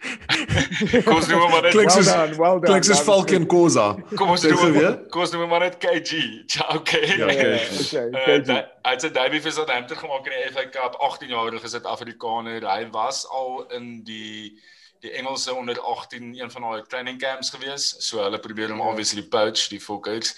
[1.04, 2.66] kom ons noem maar net Klink Well soos- done, well done.
[2.72, 3.96] Klink soos Falcon Kosa.
[4.16, 4.96] kom ons noem weer?
[5.12, 6.16] kom ons noem maar net KG.
[6.46, 6.96] Chauke.
[7.06, 7.36] Ja, good.
[7.36, 7.92] Ja, KG.
[7.92, 8.46] okay, Uh, KG.
[8.46, 12.64] da- Hy het sy debuut vir Southampton gemaak in die FA Cup, 18-jarige Suid-Afrikaner.
[12.64, 14.56] Hy was al in die
[15.00, 17.94] die Engelse onder 18 een van daai training camps gewees.
[18.08, 18.90] So hulle probeer hom Ja.
[18.90, 20.34] obviously poach die Fokkers.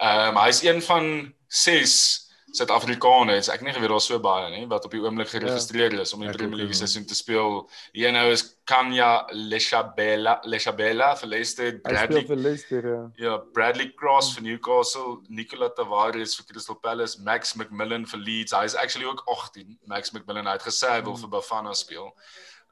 [0.00, 2.24] Ehm um, hy's een van 6
[2.56, 3.48] Suid-Afrikaners.
[3.52, 6.22] Ek weet nie geweet daar's so baie nie wat op die oomblik geregistreer is om
[6.24, 7.66] die Premier League seisoen te speel.
[7.92, 12.88] Hier nou is Kanya Leshabela, Leshabela vir Leicester, Bradley vir Leicester.
[12.88, 13.02] Ja.
[13.26, 18.52] Ja, Bradley Cross vir Newcastle, Nicola Tavares vir Crystal Palace, Max McMillan vir Leeds.
[18.56, 19.76] Hy is actually ook 18.
[19.86, 22.12] Max McMillan het gesê hy wil vir Bafana speel.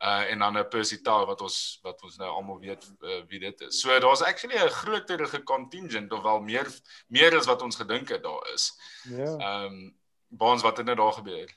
[0.04, 3.38] Uh en dan 'n Percy Tau wat ons wat ons nou almal weet uh, wie
[3.40, 3.80] dit is.
[3.80, 6.66] So daar's actually 'n groterige contingent of wel meer
[7.08, 8.72] meer as wat ons gedink het daar is.
[9.08, 9.36] Ja.
[9.36, 9.94] Ehm um,
[10.28, 11.48] Baans wat het net daar gebeur?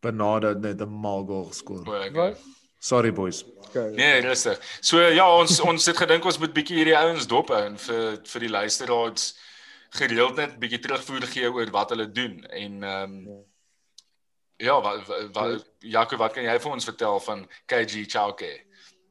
[0.00, 1.86] Benade net 'n mal goal geskoor.
[1.88, 2.38] O, ek- Wat?
[2.78, 3.44] Sorry boys.
[3.68, 3.90] Okay.
[3.90, 4.58] Nee, rustig.
[4.80, 8.18] So ja, ons ons het gedink ons moet bietjie hierdie ouens dop hou en vir
[8.24, 9.38] vir die luisteraars
[9.90, 13.44] gereeld net bietjie terugvoer gee oor wat hulle doen en ehm um,
[14.56, 18.52] ja, wat wat Jaco, wat kan jy vir ons vertel van KG Chauke?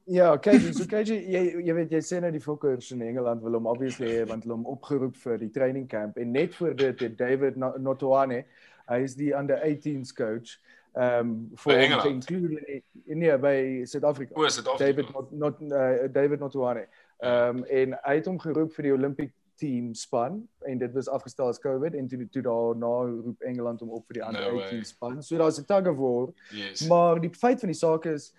[0.05, 3.57] Ja, KG, so KG, jy jy weet jy sê nou die Fokkers in Engeland wil
[3.57, 6.99] hom obviously hê want hulle hom opgeroep vir die training camp en net voor dit
[7.07, 8.43] het David Notoane,
[8.89, 10.59] hy is die under 18s coach
[10.95, 13.57] ehm um, vir hom include in nee by
[13.89, 14.37] Suid-Afrika.
[14.37, 14.85] O, Suid-Afrika.
[14.85, 16.85] David not not uh, David Notoane.
[17.19, 21.09] Ehm um, en hy het hom geroep vir die Olympic team span en dit was
[21.09, 24.61] afgestel as COVID en toe toe daarna roep Engeland hom op vir die under no
[24.61, 25.21] 18 span.
[25.23, 26.27] So daar's 'n tug of war.
[26.51, 26.87] Yes.
[26.87, 28.33] Maar die feit van die saak is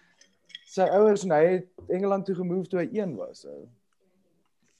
[0.64, 3.40] sy ouers en hy het Engeland toe gemove toe hy 1 was.
[3.40, 3.68] So.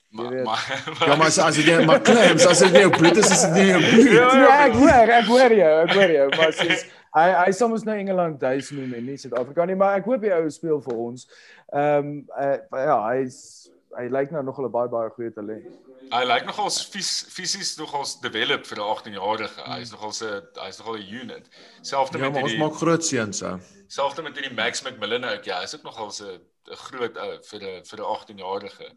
[0.09, 3.41] Maar maar ja maar as as jy maar claims as jy jou bloed is is
[3.41, 4.11] dit nie jou bloed.
[4.11, 6.85] Ja, ja, ek hoor, ek hoor jou, ek hoor jou, maar sies
[7.17, 10.33] hy hy soms nou Engeland duis noem en nie Suid-Afrika nie, maar ek hoop die
[10.35, 11.27] ou speel vir ons.
[11.73, 13.39] Ehm um, uh, ja, hy's
[13.97, 15.65] hy lyk nou nog 'n baie baie goeie talent.
[16.11, 19.61] Hy lyk nogal fisies nogal develop vir 'n 18-jarige.
[19.73, 21.49] Hy's nogal 'n hy's nogal 'n unit.
[21.81, 23.57] Selfs ja, met die Ja, ons maak groot seuns hè.
[23.87, 25.43] Selfs met hierdie Max McMillan ook.
[25.43, 26.39] Ja, hy's ook nogal 'n
[26.71, 28.87] 'n groot ou vir 'n vir 'n 18-jarige.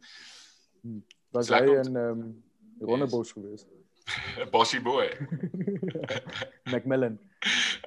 [0.82, 1.04] Hmm.
[1.32, 2.44] Was hy in ehm um,
[2.80, 3.32] Ronnebosch yes.
[3.32, 3.79] geweest?
[4.52, 5.08] Bossy boy.
[6.72, 7.18] Macmillan.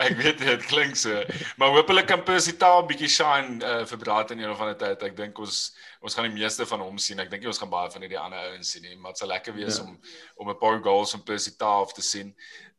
[0.02, 1.14] ek weet dit klink so,
[1.62, 4.78] maar hopelik kan Percy Tau 'n bietjie shine uh, vir Braat in een of ander
[4.78, 5.04] tyd.
[5.06, 7.22] Ek dink ons ons gaan die meeste van hom sien.
[7.22, 9.54] Ek dink ons gaan baie van hierdie ander ouens sien nie, maar dit sal lekker
[9.54, 9.86] wees ja.
[9.86, 10.00] om
[10.42, 12.34] om 'n paar goals van Percy Tau te sien.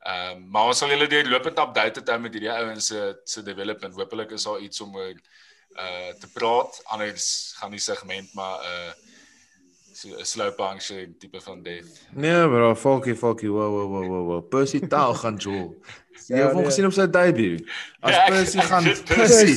[0.04, 3.42] Ehm um, maar ons sal julle deur lopend update hou met hierdie ouens se se
[3.42, 3.94] development.
[3.94, 6.82] Hopelik is daar iets om oor uh te praat.
[6.84, 8.92] Anders gaan die segment maar uh
[9.96, 12.06] so 'n slow punch tipe van death.
[12.12, 14.26] Nee, bro, folkie folkie, wow wow wow wow.
[14.26, 14.48] wow.
[14.48, 15.76] Percy Tau gaan Joel.
[16.24, 17.64] Jy het hom ja, gesien op sy debut.
[18.00, 19.54] As ja, Percy gaan Percy,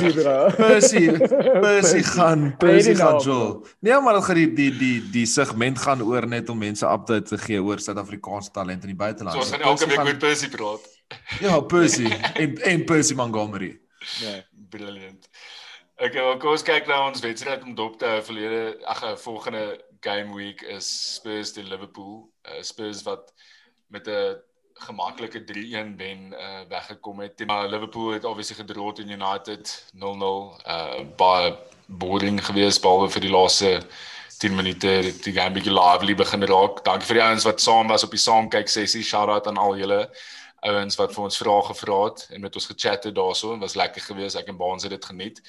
[0.58, 1.04] Percy,
[1.62, 3.54] Percy gaan Percy gaan Joel.
[3.80, 7.40] Nee, maar gaan die die die die segment gaan oor net om mense update te
[7.46, 9.36] gee oor Suid-Afrikaanse talent in die buiteland.
[9.38, 10.90] So ons gaan elke week met Percy praat.
[11.40, 13.78] Ja, Percy en en Percy Montgomery.
[14.20, 15.30] Ja, brilliant.
[15.98, 19.64] Ek okay, wil kos kyk na ons wedstryd om dop te hou verlede ag volgende
[20.00, 22.30] game week is Spurs teen Liverpool.
[22.46, 23.34] Uh, Spurs wat
[23.88, 24.38] met 'n
[24.74, 27.46] gemaklike 3-1 wen uh, weggekom het.
[27.46, 29.98] Maar Liverpool het obviously gedroog teen United 0-0.
[29.98, 33.82] Uh baie boring geweest behalwe vir die laaste
[34.38, 36.84] 10 minute die game bietjie lively begin raak.
[36.86, 39.04] Dankie vir die ouens wat saam was op die saamkyk sessie.
[39.04, 40.10] Shout out aan al julle
[40.68, 43.58] ouens wat vir ons vrae gevra het en met ons gechat het daaroor.
[43.58, 44.36] Dit was lekker geweest.
[44.36, 45.42] Ek en Baans het dit geniet.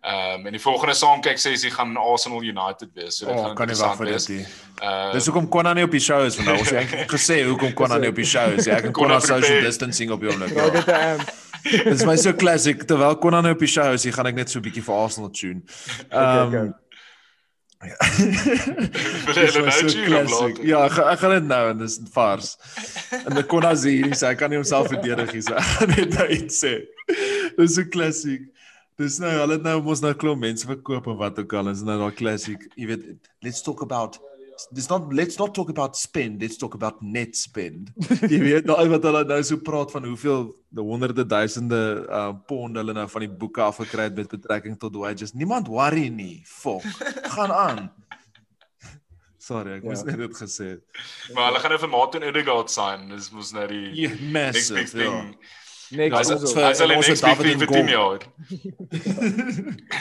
[0.00, 3.18] Ehm um, en die volgende saamkyk sessie gaan Arsenal United wees.
[3.18, 4.44] So dit oh, gaan kan nie wag vir dit nie.
[4.80, 7.98] Uh, Dis hoekom Konna nie op die show is want ons het gesê hoekom Konna
[8.00, 8.64] nie op die show is.
[8.72, 10.54] Ek en Konna social distancing op hom net.
[10.56, 10.88] Ja, dit
[11.68, 11.84] is.
[11.84, 14.58] Dis my so classic terwyl Konna nie op die show is, gaan ek net so
[14.62, 15.60] 'n bietjie vir Arsenal tune.
[16.08, 16.72] Ehm um,
[17.80, 17.96] Ja.
[20.60, 22.50] ja, ek, ek gaan dit nou en dis vars.
[23.24, 25.44] En die Konna sê hy sê hy kan nie homself verdedig nie.
[25.44, 26.74] So ek gaan net nou iets sê.
[27.56, 28.48] Dis so classic.
[28.98, 31.70] Dis nou, hulle het nou mos nou klop mense verkoop of wat ook al.
[31.70, 33.06] Dis nou daai classic, jy weet,
[33.44, 34.20] let's talk about
[34.68, 37.88] Dis not let's not talk about spend, let's talk about net spend.
[38.28, 42.76] jy weet daai wat hulle nou so praat van hoeveel die honderde duisende uh pond
[42.76, 45.32] hulle nou van die boeke af gekry het met betrekking tot wages.
[45.32, 46.42] Niemand worry nie.
[46.44, 46.84] Fok.
[47.36, 47.82] Gaan aan.
[49.40, 49.88] Sorry, ek ja.
[49.88, 51.02] moes net dit gesê het.
[51.32, 53.08] Maar hulle gaan nou vir Martin Odegaard sign.
[53.14, 55.32] Dis mos nou die yeah, massive next big thing.
[55.32, 55.56] Ja.
[55.90, 58.26] Nee, as as as hulle net David vir 10 jaar.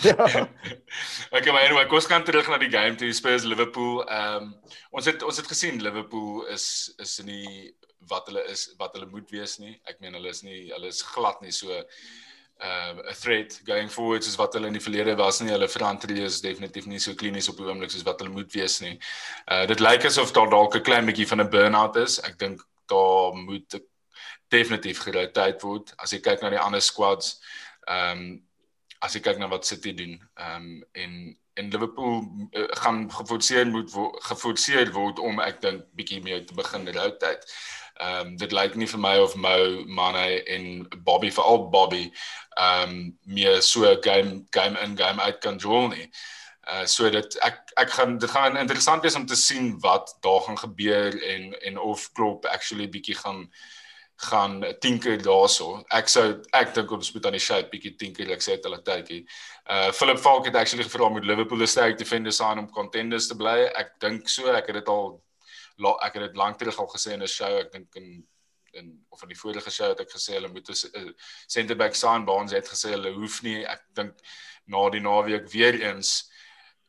[0.05, 0.47] ja.
[1.37, 4.03] Okay, maar anyway, kos kan terug na die game toe Spurs Liverpool.
[4.05, 4.55] Ehm um,
[4.91, 7.73] ons het ons het gesien Liverpool is is nie
[8.09, 9.75] wat hulle is wat hulle moet wees nie.
[9.89, 13.89] Ek meen hulle is nie hulle is glad nie so ehm uh, 'n threat going
[13.89, 15.53] forward soos wat hulle in die verlede was nie.
[15.53, 18.79] Hulle verantwoordelik is definitief nie so klinies op die oomblik soos wat hulle moet wees
[18.85, 18.97] nie.
[19.49, 22.21] Uh dit lyk asof daar dalk 'n klein bietjie van 'n burn-out is.
[22.21, 23.88] Ek dink daar moet 'n
[24.49, 27.37] definitief geroteer word as jy kyk na die ander squads.
[27.87, 28.29] Ehm um,
[28.99, 30.17] as jy kyk na wat City doen.
[30.35, 31.13] Ehm um, en
[31.59, 32.23] en Liverpool
[32.55, 37.39] uh, gaan geforseer moet wo geforseer word om ek dink bietjie meer te begin roteer.
[37.99, 40.67] Ehm um, dit lyk nie vir my of Mo, Mane en
[41.03, 42.05] Bobby veral Bobby
[42.57, 46.07] ehm um, meer so game game in game uit kan jol nie.
[46.69, 50.41] Uh so dit ek ek gaan dit gaan interessant wees om te sien wat daar
[50.47, 53.47] gaan gebeur en en of Klopp actually bietjie gaan
[54.19, 55.79] gaan tinker daarso.
[55.95, 58.81] Ek sou ek dink ons moet aan die shape bietjie tinker ek sê dit hulle
[58.83, 59.19] tydjie.
[59.69, 63.27] Uh Philip Falk het actually gevra om met Liverpool 'n sterk defender sign om contenders
[63.27, 63.71] te bly.
[63.75, 65.21] Ek dink so, ek het dit al
[66.03, 68.27] ek het dit lank terug al gesê in 'n show, ek dink in
[68.73, 71.15] in of in die vorige show het ek gesê hulle moet 'n
[71.47, 73.65] center back sign, Baans het gesê hulle hoef nie.
[73.65, 74.13] Ek dink
[74.67, 76.29] na die naweek weer eens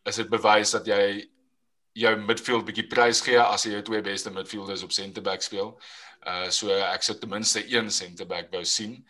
[0.04, 1.30] is dit bewys dat jy
[1.92, 5.80] jou midfield bietjie prys gee as jy jou twee beste midfielders op center back speel.
[6.26, 9.06] Uh so ek sou ten minste een center back wou sien.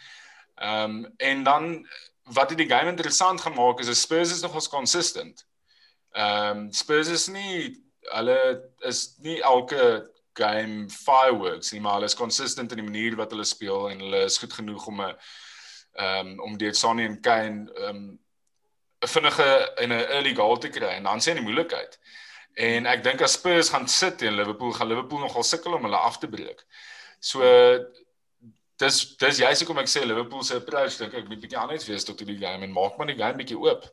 [0.60, 1.86] Ehm um, en dan
[2.22, 5.46] wat dit die game interessant gemaak is, is Spurs is nogals consistent.
[6.12, 12.14] Ehm um, Spurs is nie hulle is nie elke game fireworks nie, maar hulle is
[12.14, 15.14] consistent in die manier wat hulle speel en hulle is goed genoeg om 'n
[15.94, 18.18] ehm um, om die Sonny en Kane ehm um,
[19.02, 21.98] 'n vinnige en 'n early goal te kry en dan sien die moeilikheid.
[22.54, 25.96] En ek dink as Spurs gaan sit teen Liverpool, gaan Liverpool nogal sukkel om hulle
[25.96, 26.64] af te breek.
[27.20, 27.44] So
[28.80, 32.06] dis dis juist hoekom ek sê Liverpool se approach dink ek moet bietjie anders wees
[32.08, 33.84] tot die game en maak maar die game bietjie oop.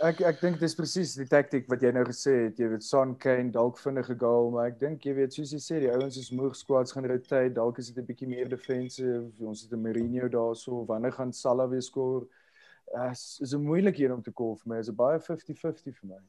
[0.00, 2.58] Ek ek dink dis presies die taktik wat jy nou gesê het.
[2.58, 5.80] Jy weet Son Kane dalk vinnige goal, maar ek dink jy weet soos jy sê
[5.84, 9.28] die ouens is moeg squads gaan rotate, dalk is dit 'n bietjie meer defensive.
[9.44, 12.26] Ons het 'n Mourinho daarso, wanneer gaan Salah weer skoor?
[13.10, 14.78] Is is 'n moeilik hier om te call vir my.
[14.78, 16.20] Is 'n baie 50-50 vir my.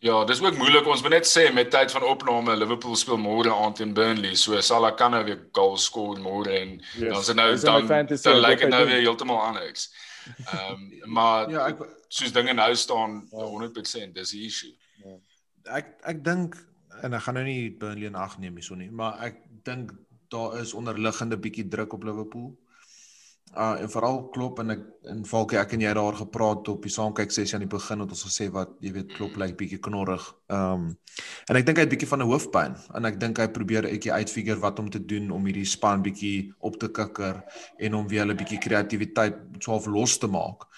[0.00, 0.86] Ja, dis ook moeilik.
[0.88, 4.32] Ons moet net sê met tyd van opname, Liverpool speel môre aand teen Burnley.
[4.34, 7.10] So Salah kan nou weer goal skoor môre en yes.
[7.10, 9.90] dan is dit nou dan dan lyk dit nou weer heeltemal anders.
[10.38, 10.86] Ehm um,
[11.16, 13.44] maar ja, ek soos dinge nou staan ja.
[13.44, 14.72] 100% dis 'n issue.
[15.04, 15.18] Ja.
[15.76, 16.56] Ek ek dink
[17.02, 19.36] en ek gaan nou nie Burnley in ag neem hierso nie, maar ek
[19.68, 19.92] dink
[20.32, 22.56] daar is onderliggende bietjie druk op Liverpool.
[23.50, 26.92] Uh en veral klop en ek en Falkie ek en jy daar gepraat op die
[26.94, 30.22] saamkyk sessie aan die begin het ons gesê wat jy weet klop lyk bietjie knorrig.
[30.54, 30.92] Um
[31.50, 34.12] en ek dink hy het bietjie van 'n hoofpyn en ek dink hy probeer etjie
[34.12, 37.42] uitfigure wat om te doen om hierdie span bietjie op te kikker
[37.78, 40.70] en om weer hulle bietjie kreatiwiteit swaalf los te maak.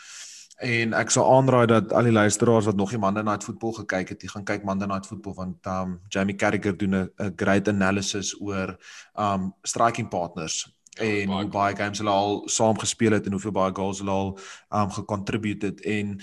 [0.63, 4.09] En ek sou aanraai dat al die luisteraars wat nog nie Monday Night Football gekyk
[4.09, 8.41] het, jy gaan kyk Monday Night Football want um Jamie Carragher doen 'n great analysis
[8.41, 8.79] oor
[9.15, 13.55] um striking partners Ja, en hoe baie games hulle al saam gespeel het en hoeveel
[13.57, 14.39] baie goals hulle al
[14.83, 16.19] um gecontribute het en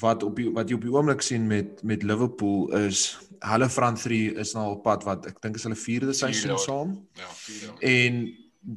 [0.00, 4.02] wat op die, wat jy op die oomblik sien met met Liverpool is hulle front
[4.02, 6.94] 3 is nou op pad wat ek dink is hulle 4de seisoen saam.
[7.18, 7.74] Ja, 4.
[7.92, 8.22] En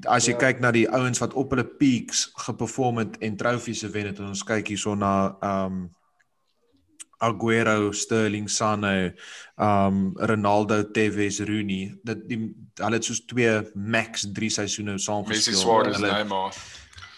[0.09, 0.41] as jy ja.
[0.47, 4.33] kyk na die ouens wat op hulle peaks geperform het en trofees gewen het en
[4.33, 5.13] ons kyk hierso na
[5.45, 5.85] um
[7.17, 9.15] Aguero, Sterling, Sane,
[9.57, 11.93] um Ronaldo, Tevez, Rooney.
[12.03, 12.39] Dit die
[12.75, 15.53] hulle het soos twee max 3 seisoene saam gespeel.
[15.53, 16.57] Messi, Suarez, Neymar.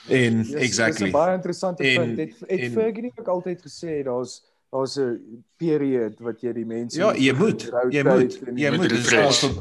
[0.08, 1.08] En yes, exactly.
[1.08, 2.16] Dit is baie interessant punt.
[2.16, 7.14] Dit het Fergie ook altyd gesê daar's daar's 'n period wat jy die mense Ja,
[7.16, 7.72] jy moet.
[7.90, 8.40] Jy moet.
[8.56, 8.90] Jy moet.
[8.90, 9.52] Dis also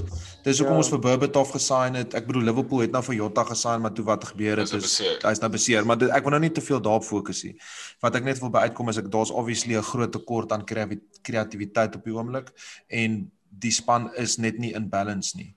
[0.47, 0.83] dis hoekom ja.
[0.85, 2.15] ons vir Berbatov gesign het.
[2.19, 5.43] Ek bedoel Liverpool het nou vir Jota gesign, maar toe wat gebeur het is hy's
[5.43, 7.57] nou beseer, maar dit, ek wil nou nie te veel daarop fokus nie.
[8.05, 11.99] Wat ek net wil by uitkom is ek daar's obviously 'n groot tekort aan kreatiwiteit
[11.99, 12.53] op die oomblik
[12.89, 15.55] en die span is net nie in balance nie.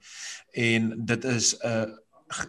[0.54, 1.86] En dit is 'n uh,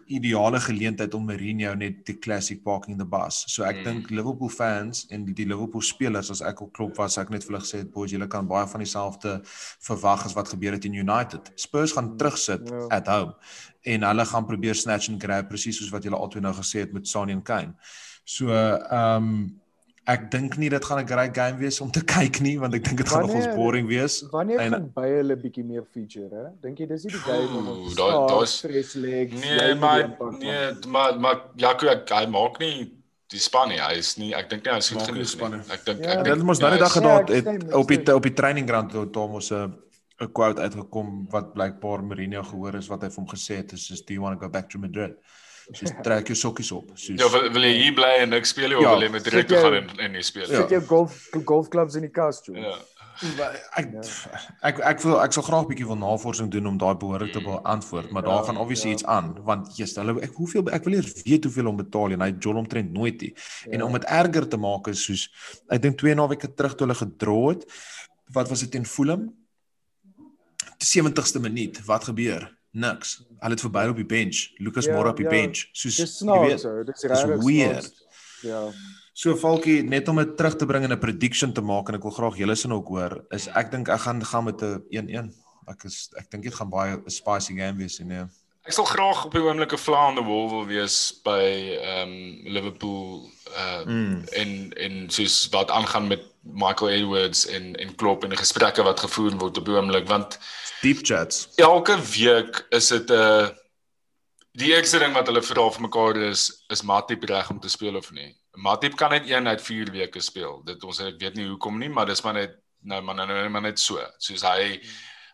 [0.07, 3.43] ideale geleentheid om Mourinho net die classic parking the bus.
[3.49, 3.87] So ek mm.
[3.87, 7.47] dink Liverpool fans en die, die Liverpool spelers as ek op klop was, ek net
[7.47, 9.41] vir hulle gesê het, "Boys, julle kan baie van dieselfde
[9.89, 11.53] verwag as wat gebeur het in United.
[11.57, 12.87] Spurs gaan terugsit yeah.
[12.91, 13.01] Ja.
[13.01, 13.35] at home
[13.89, 16.93] en hulle gaan probeer snatch and grab presies soos wat julle altyd nou gesê het
[16.93, 17.75] met Sonny en Kane."
[18.25, 19.61] So, ehm um,
[20.09, 22.85] ek dink nie dit gaan 'n great game wees om te kyk nie want ek
[22.85, 24.23] dink dit gaan nog ons boring wees.
[24.31, 26.47] Wanneer en, gaan by hulle bietjie meer feature, hè?
[26.63, 29.41] Dink jy dis nie die game om daar daar's stress legs.
[29.41, 30.09] Nee, maar
[30.39, 32.89] nee, maar maar Jaco hy maak nie
[33.31, 33.79] die span nie.
[33.79, 35.69] Hy is nie ek dink nie hy is goed genoeg.
[35.71, 38.27] Ek dink ja, ek dink mos nou die dag gedaan ja, het op die op
[38.27, 39.77] die training ground toe Thomas 'n
[40.21, 44.03] 'n quote uitgekom wat blykbaar Mourinho gehoor is wat hy vir hom gesê het is
[44.05, 45.17] do you want to go back to Madrid?
[45.73, 46.93] Soos trek jou sokkies op.
[46.95, 49.11] Soos Ja, wil, wil jy hier bly en ek speel jy ja, of wil jy
[49.15, 50.49] met direk gaan en en jy speel?
[50.51, 52.57] Sit jou golf golfklubs in die kas toe.
[52.59, 52.79] Ja.
[53.77, 53.91] Ek
[54.65, 57.43] ek ek wil ek sal graag 'n bietjie wil navorsing doen om daai behoorlik te
[57.45, 58.97] beantwoord, maar daar ja, gaan obviously ja.
[58.97, 62.25] iets aan want jy's hulle ek hoeveel ek wil eers weet hoeveel hom betaal en
[62.25, 63.35] hy John omtrent nooit nie.
[63.67, 63.73] Ja.
[63.77, 65.29] En om dit erger te maak is soos
[65.69, 67.69] ek dink 2 naweke terug toe hulle gedra het,
[68.33, 69.29] wat was dit teen Fulham?
[70.81, 72.49] 70ste minuut, wat gebeur?
[72.71, 73.19] Niks.
[73.39, 74.49] Hulle het verby op die bench.
[74.59, 75.67] Lucas ja, Moura op die ja, bench.
[75.73, 76.65] Soos jy weet.
[76.87, 77.93] Dis regtig weird.
[78.43, 78.65] Ja.
[79.13, 82.03] So Falkie net om dit terug te bring en 'n prediction te maak en ek
[82.03, 83.25] wil graag julle sin ook hoor.
[83.31, 85.33] Is ek dink ek gaan gaan met 'n 1-1.
[85.69, 88.25] Ek is ek dink dit gaan baie 'n spicy game wees en nee.
[88.65, 92.09] Ek sal graag op die oomblik 'n fly on the wall wil wees by ehm
[92.09, 94.25] um, Liverpool uh mm.
[94.33, 99.01] en en soos wat aangaan met Michael Edwards en en Klopp en die gesprekke wat
[99.01, 100.39] gevoer word op die oomblik want
[100.81, 101.49] deep chats.
[101.57, 103.49] Elke week is dit 'n uh,
[104.53, 107.97] die eerste ding wat hulle vra vir mekaar is is Matip reg om te speel
[107.97, 108.35] of nie.
[108.53, 110.63] Matip kan net een uit 4 weke speel.
[110.65, 113.63] Dit ons weet nie hoekom nie, maar dis maar net nou maar nou, nou maar
[113.63, 114.01] net so.
[114.19, 114.81] Soos hy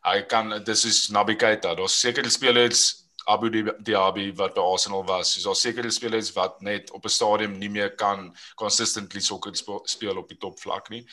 [0.07, 1.75] hy kan dis is Naby Keita.
[1.75, 3.51] Daar's sekere spelers Abu
[3.83, 5.33] Dhabi wat by Arsenal was.
[5.35, 9.53] So daar sekere spelers wat net op 'n stadium nie meer kan consistently sokker
[9.85, 11.05] speel op die top vlak nie.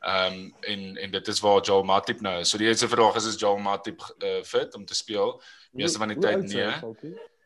[0.00, 2.44] Ehm um, en en dit is waar Joel Matip nou.
[2.44, 5.42] So die eerste vraag is is Joel Matip uh, fit om te speel?
[5.72, 6.66] Meeste van die tyd nee.
[6.66, 7.39] Hy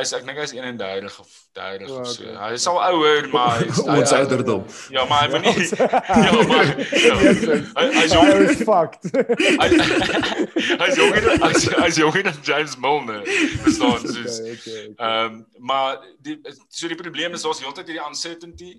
[0.00, 2.24] is ek dink hy is 31 of 30 oh, of so.
[2.24, 2.34] Okay.
[2.40, 4.64] Hy is al ouer, maar hy is ons ouderdom.
[4.94, 5.68] Ja, maar hy moet nie
[6.26, 7.58] Ja, maar ja.
[7.76, 9.10] hy hy is jonger as fucked.
[9.14, 13.22] Hy is jonger as is jonger as James Milner.
[13.66, 14.40] Verstaan soos.
[14.96, 18.72] Ehm maar die so die probleem is ons heeltyd hierdie uncertainty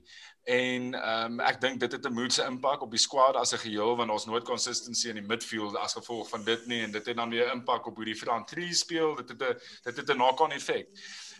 [0.45, 3.57] En ehm um, ek dink dit het 'n moedse impak op die squad as 'n
[3.57, 7.05] geheel want ons nooit consistency in die midfield as gevolg van dit nie en dit
[7.05, 9.15] het dan weer impak op hoe die front three speel.
[9.15, 10.87] Dit het 'n dit het 'n knock-on effek.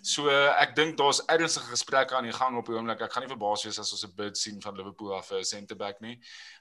[0.01, 3.01] So ek dink daar's ernstige gesprekke aan die gang op die oomblik.
[3.01, 5.43] Ek gaan nie verbaas wees as ons 'n bid sien van Liverpool af vir 'n
[5.43, 6.20] centre back nie.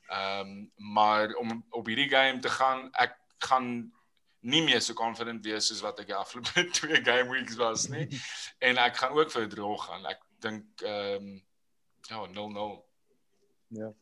[0.08, 3.92] Ehm um, maar om op hierdie game te gaan, ek gaan
[4.40, 8.08] nie meer so confident wees soos wat ek die afgelope twee game weeks was nie.
[8.58, 10.06] En ek gaan ook vir 'n draw gaan.
[10.06, 11.42] Ek dink ehm um,
[12.08, 12.84] Ja, 0-0.
[13.68, 13.92] Ja.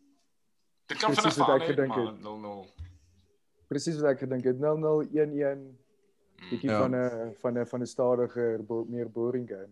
[0.87, 2.83] Dit kan van af gedink het 0-0.
[3.67, 5.63] Presies wat ek gedink het 0-0 1-1.
[6.51, 6.79] Bietjie ja.
[6.79, 9.71] van 'n van 'n van 'n stadiger bo meer boring game.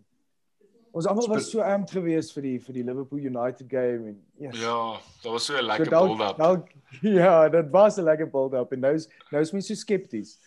[0.91, 4.61] Ons almal was so amped geweest vir die vir die Liverpool United game en yes.
[4.61, 6.37] Ja, dit was so 'n lekker so build-up.
[6.37, 6.63] Nou
[7.21, 10.39] ja, dit was 'n lekker build-up en nou's nou's mense so skepties.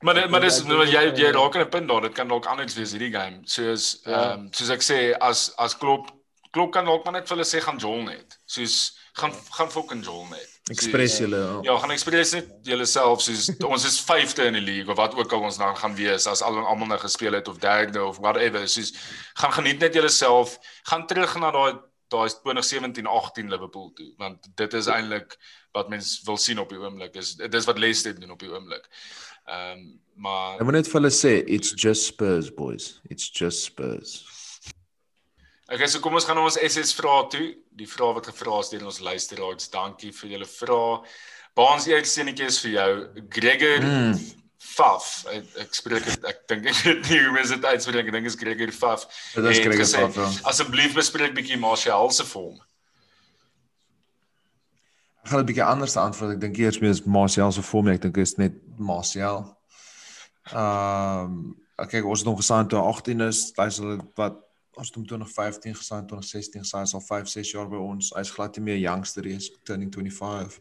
[0.00, 2.74] Maar maar dis nou jy jy raak aan 'n punt daar, dit kan dalk anders
[2.74, 3.38] wees hierdie game.
[3.42, 4.10] Soos ja.
[4.10, 4.34] ehm ja.
[4.34, 6.19] um, soos ek sê as as Klopp
[6.50, 8.34] Klop kan dalk maar net vir hulle sê gaan jol net.
[8.50, 8.78] Soos
[9.18, 10.56] gaan gaan fucking jol net.
[10.70, 11.38] Express julle.
[11.38, 14.98] Ja, ja gaan express net julle self soos ons is 5de in die league of
[14.98, 18.02] wat ook al ons dan gaan wees as al almal nou gespeel het of derde
[18.02, 18.66] of whatever.
[18.68, 18.92] Soos
[19.38, 20.58] gaan geniet net julle self.
[20.90, 21.78] Gaan terug na daai
[22.10, 25.36] daai 2017-18 Liverpool toe want dit is eintlik
[25.76, 27.14] wat mens wil sien op die oomblik.
[27.14, 28.90] Is dis wat Leicester doen op die oomblik.
[29.46, 29.90] Ehm um,
[30.20, 32.98] maar Ek moet net vir hulle sê it's just Spurs boys.
[33.08, 34.18] It's just Spurs.
[35.70, 37.48] Okay, so kom ons gaan ons SS vrae toe.
[37.78, 39.68] Die vrae wat gevra is deur ons luisteraars.
[39.70, 40.96] Dankie vir julle vrae.
[41.58, 42.88] Baans uitsendingie is vir jou.
[43.36, 44.16] Gregor mm.
[44.60, 45.06] Faf.
[45.30, 48.10] Ek, ek spreek het, ek dink ek weet nie hoe mense dit uitspreek.
[48.10, 49.06] Ek dink is Gregor Faf.
[49.36, 50.18] Dit is Gregor Faf.
[50.18, 50.26] Ja.
[50.50, 52.58] Asseblief bespreek bietjie Martial se vorm.
[55.22, 56.34] Ek gaan 'n bietjie anders antwoord.
[56.34, 57.94] Ek dink eers meer is Martial se vorm.
[57.94, 59.44] Ek dink is net Martial.
[60.50, 61.40] Ehm
[61.78, 63.52] um, kyk ons het hom gesaai toe 18 is.
[63.56, 63.78] Hy's
[64.18, 68.12] wat ons het hom 2015 gesign, 2016 gesign, is al 5, 6 jaar by ons.
[68.16, 70.60] Hy's glad nie meer youngster nie, is turning 25.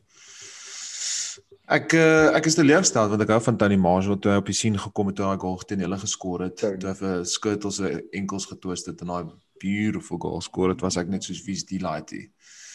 [1.69, 4.55] Ek uh, ek is teleurgesteld want ek hou van Tony Marshall toe hy op die
[4.57, 6.57] scene gekom het toe hy goal teen hulle geskor het.
[6.57, 9.29] Toe hy vir Skirtles se enkels getwist het en daai
[9.61, 12.25] beautiful goal skoor het was ek net soos wie's die lighty.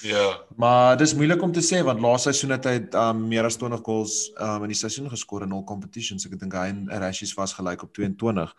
[0.05, 0.25] Ja.
[0.61, 3.81] Maar dis moeilik om te sê want laas seisoen het hy um, meer as 20
[3.87, 6.27] goals um, in die seisoen geskor in al competitions.
[6.29, 8.53] Ek dink hy en Rashies was gelyk op 22.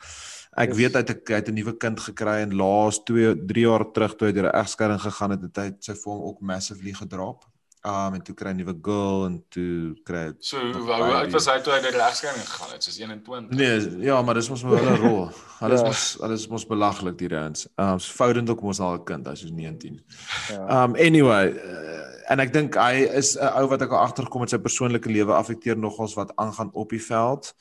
[0.55, 0.77] Ek yes.
[0.77, 4.15] weet hy het, hy het 'n nuwe kind gekry en laas 2 3 jaar terug
[4.15, 7.43] toe hy deur 'n egskeiding gegaan het, het hy sy vorm ook massively gedrop.
[7.85, 11.59] Um en toe kry 'n nuwe girl en toe kry So hoe oud was hy
[11.61, 12.83] toe hy deur die egskeiding gegaan het?
[12.83, 13.57] Soos 21.
[13.57, 15.29] Nee, ja, maar dis mos maar hulle rol.
[15.59, 15.87] Hulle is ja.
[15.87, 17.67] mos hulle is mos belaglik die Rams.
[17.77, 20.01] Um so Foden ook mos al 'n kind, hy's soos 19.
[20.49, 20.83] Ja.
[20.83, 24.49] Um anyway, uh, en ek dink hy is 'n ou wat ek al agtergekom het
[24.49, 27.53] sy persoonlike lewe affekteer nogals wat aangaan op die veld.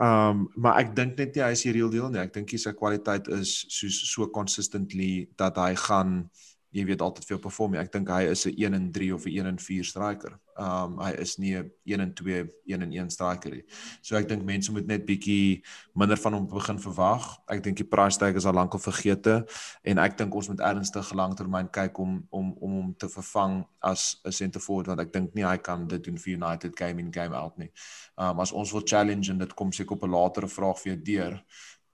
[0.00, 2.22] Um maar ek dink net nie hy is die real deal nie.
[2.22, 6.30] Ek dink sy kwaliteit is so so consistently dat hy gaan
[6.72, 7.74] jy weet altyd veel perform.
[7.76, 10.38] Ek dink hy is 'n 1 en 3 of 'n 1 en 4 striker.
[10.56, 13.62] Um hy is nie 'n 1 en 2, 1 en 1 striker nie.
[14.00, 15.62] So ek dink mense moet net bietjie
[15.94, 17.38] minder van hom begin verwag.
[17.48, 19.46] Ek dink die price tag is al lank al vergeete
[19.84, 24.16] en ek dink ons moet ernstig langtermyn kyk om om om hom te vervang as
[24.24, 27.12] 'n center forward want ek dink nie hy kan dit doen vir United game in
[27.12, 27.70] game out nie.
[28.16, 31.02] Um as ons wil challenge en dit kom seker op 'n latere vraag vir jou
[31.04, 31.42] deur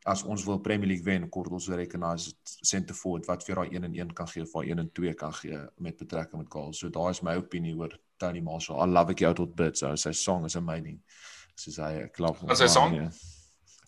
[0.09, 3.89] as ons wil Premier League wen, kort ons recognize center forward wat vir daai 1
[3.89, 6.81] en 1 kan gee, vir 1 en 2 kan gee met betrekking met goals.
[6.81, 8.81] So daai is my opinie oor Tony Marshall.
[8.83, 9.79] I love it out tot bit.
[9.79, 11.03] So sy song is amazing.
[11.59, 12.41] Soos hy klop.
[12.49, 12.97] Wat sy song?
[12.97, 13.13] Yeah.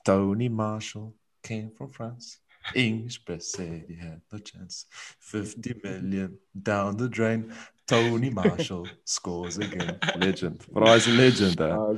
[0.04, 2.38] Tony Marshall came from France.
[2.74, 4.84] English best said he had no chance.
[5.20, 7.52] 50 million down the drain.
[7.86, 9.98] Tony Marshall scores again.
[10.16, 10.64] Legend.
[10.70, 11.60] But he's a legend.
[11.60, 11.94] Uh.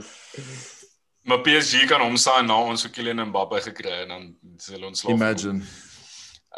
[1.22, 4.24] Maar PSG kan homsaai na ons vir Kylian Mbappe gekry en dan
[4.58, 5.14] sal ons slaap.
[5.14, 5.62] Imagine.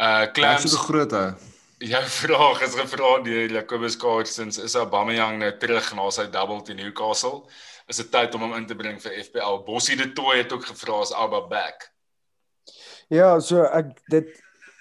[0.01, 1.27] Uh Clams so groot hy.
[1.85, 6.81] Jou vraag is gevra deur Jacobus Carlsons is Aubameyang nou terug na sy double teen
[6.81, 7.45] Newcastle?
[7.93, 9.61] Is dit tyd om hom in te bring vir FPL?
[9.67, 11.91] Bossie de Tooi het ook gevra as Alba back.
[13.13, 14.33] Ja, so ek dit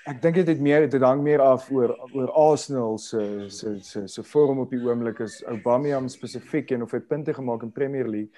[0.03, 4.01] Ek dink dit het meer dit hang meer af oor oor Arsenal se se se
[4.07, 8.09] se vorm op die oomblik is Aubameyang spesifiek en of hy punte gemaak in Premier
[8.09, 8.31] League.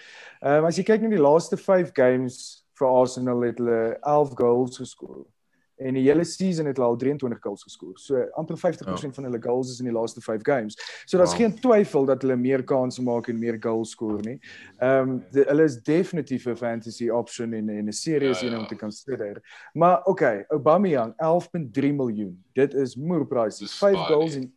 [0.43, 2.38] Ehm um, as jy kyk na die laaste 5 games
[2.78, 5.24] vir Arsenal het hulle 11 goals geskoor.
[5.78, 7.97] En die hele season het hulle al 23 goals geskoor.
[7.99, 9.11] So amper 50% ja.
[9.17, 10.78] van hulle goals is in die laaste 5 games.
[11.05, 11.41] So daar's wow.
[11.41, 14.38] geen twyfel dat hulle meer kansse maak en meer goals skoor nie.
[14.80, 18.53] Ehm um, hulle is definitief 'n fantasy option en en 'n serious ja, ja.
[18.53, 19.41] een om te consider.
[19.73, 22.43] Maar okay, Aubameyang 11.3 miljoen.
[22.53, 23.67] Dit is moer price.
[23.67, 24.53] 5 goals en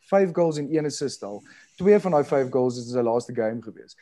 [0.00, 1.42] 5 goals en 1 assist al.
[1.76, 3.96] Twee van daai 5 goals is in sy laaste game gewees.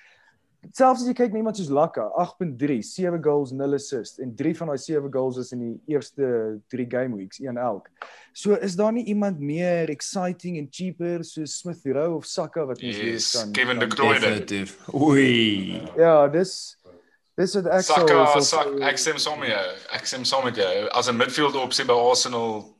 [0.58, 4.56] Selfs as jy kyk na iemand soos Laka, 8.3, 7 goals, 0 assists en 3
[4.58, 7.86] van daai 7 goals is in die eerste 3 game weeks, een elk.
[8.34, 12.82] So is daar nie iemand meer exciting en cheaper soos Smith Rowe of Saka wat
[12.82, 14.66] ons weer yes, kan Kevin De Bruyne.
[14.94, 15.78] Oei.
[15.98, 16.56] Ja, dis
[17.38, 19.62] dis het ek Saka, so Saka, ek sê hom ja,
[19.94, 20.74] ek sê hom met jou.
[20.90, 22.74] As 'n midfield opsie by Arsenal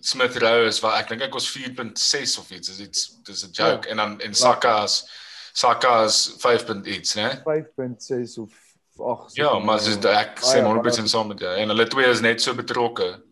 [0.00, 3.84] Smith Rowe is wat ek dink ek was 4.6 of iets, dis dis 'n joke
[3.84, 3.92] ja.
[3.92, 5.24] en dan en Saka is ja.
[5.56, 6.84] Saka is 5.
[6.84, 7.42] iets, né?
[7.44, 8.52] 5.6 of
[8.96, 9.34] 8.
[9.36, 11.52] Ja, maar dis ek sê maar 'n bietjie saam met jou.
[11.56, 13.22] En hulle twee is net so betrokke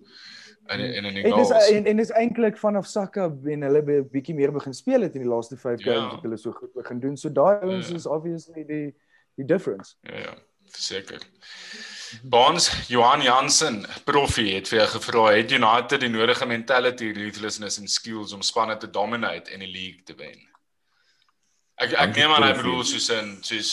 [0.72, 1.50] in in in die goals.
[1.50, 5.04] En dis en, en dis eintlik vanaf Saka en hulle 'n bietjie meer begin speel
[5.04, 5.92] het in die laaste 5 ja.
[5.92, 7.16] games wat hulle so goed begin doen.
[7.16, 7.94] So daai ouens ja.
[7.94, 8.94] is obviously die
[9.36, 9.94] die difference.
[10.00, 10.34] Ja ja,
[10.70, 11.20] verseker.
[12.22, 17.88] Bonds Johan Jansen, profi het vir jou gevra, het United die nodige mentality, ruthlessness en
[17.88, 20.53] skills om spanne te dominate en die league te wen?
[21.84, 23.72] Ek ek neem aan hy bedoel soos in soos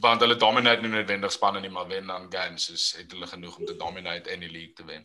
[0.00, 3.58] want hulle dominate nie noodwendig spanne nie maar wen dan games soos het hulle genoeg
[3.58, 5.02] om te dominate in die league te wen.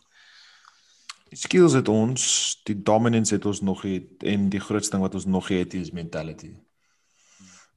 [1.34, 2.28] Die skills het ons,
[2.70, 5.92] die dominance het ons nog het en die grootste ding wat ons nog het is
[5.92, 6.54] mentality.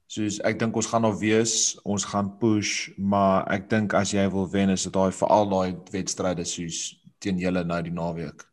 [0.09, 4.23] Soos ek dink ons gaan nog wees, ons gaan push, maar ek dink as jy
[4.31, 6.79] wil wen is dit daai veral daai wedstryde soos
[7.19, 8.45] teen julle nou die naweek.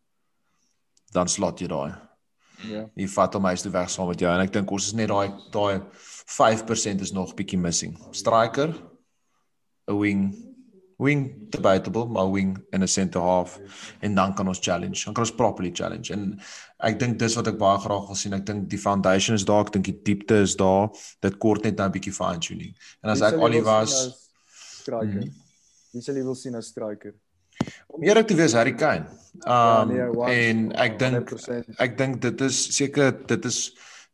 [1.15, 2.06] Dan slot jy daai.
[2.71, 2.85] Ja.
[2.95, 5.09] Jy vat hom huis toe weg saam met jou en ek dink ons is net
[5.09, 5.81] daai daai
[6.27, 7.95] 5% is nog bietjie missing.
[8.11, 8.75] Striker,
[9.87, 10.23] 'n wing,
[10.99, 13.61] wing debatable, maar wing in 'n center half
[14.01, 15.05] en dan kan ons challenge.
[15.05, 16.13] Dan kan ons properly challenge.
[16.13, 16.41] En
[16.79, 18.33] ek dink dis wat ek baie graag wil sien.
[18.33, 20.91] Ek dink die foundation is daar, ek dink die diepte is daar.
[21.21, 22.75] Dit kort net nou 'n bietjie fine tuning.
[23.03, 24.27] En as ek Ollie was
[24.83, 25.07] striker.
[25.07, 25.33] Mhm.
[25.93, 27.15] Wie sal jy wil sien as striker?
[27.87, 29.07] Om eerlik te wees, Harry Kane.
[29.45, 31.33] Ja, um ja, nee, en ek dink
[31.83, 33.59] ek dink dit is seker dit is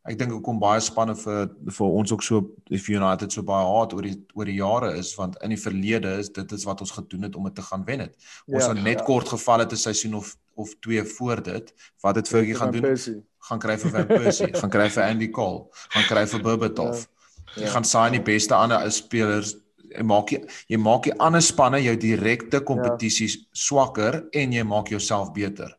[0.03, 2.41] ek dink hoekom baie spanne vir vir ons ook so
[2.75, 6.17] if United so baie haat oor die oor die jare is want in die verlede
[6.19, 8.17] is dit is wat ons gedoen het om dit te gaan wen het.
[8.51, 9.05] Ons ja, het net ja.
[9.07, 11.73] kort geval het 'n seisoen of of twee voor dit.
[12.01, 12.81] Wat het Fergie gaan doen?
[12.81, 13.23] Persie.
[13.39, 16.99] Gaan kry vir Van Persie, gaan kry vir Andy Cole, gaan kry vir Berbatov.
[16.99, 19.55] Ja, jy ja, gaan saai die beste ander spelers
[19.97, 23.45] jy maak jy, jy maak die ander spanne jou direkte kompetisies ja.
[23.53, 25.77] swakker en jy maak jouself beter.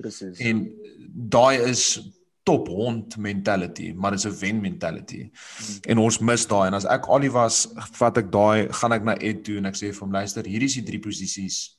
[0.00, 0.40] Presies.
[0.40, 0.64] En
[1.08, 2.00] daai is
[2.48, 5.30] top hond mentality, maar dit is 'n wen mentality.
[5.30, 5.78] Hmm.
[5.82, 9.14] En ons mis daai en as ek Ollie was, vat ek daai, gaan ek na
[9.20, 11.76] Ed toe en ek sê vir hom luister, hierdie is die drie posisies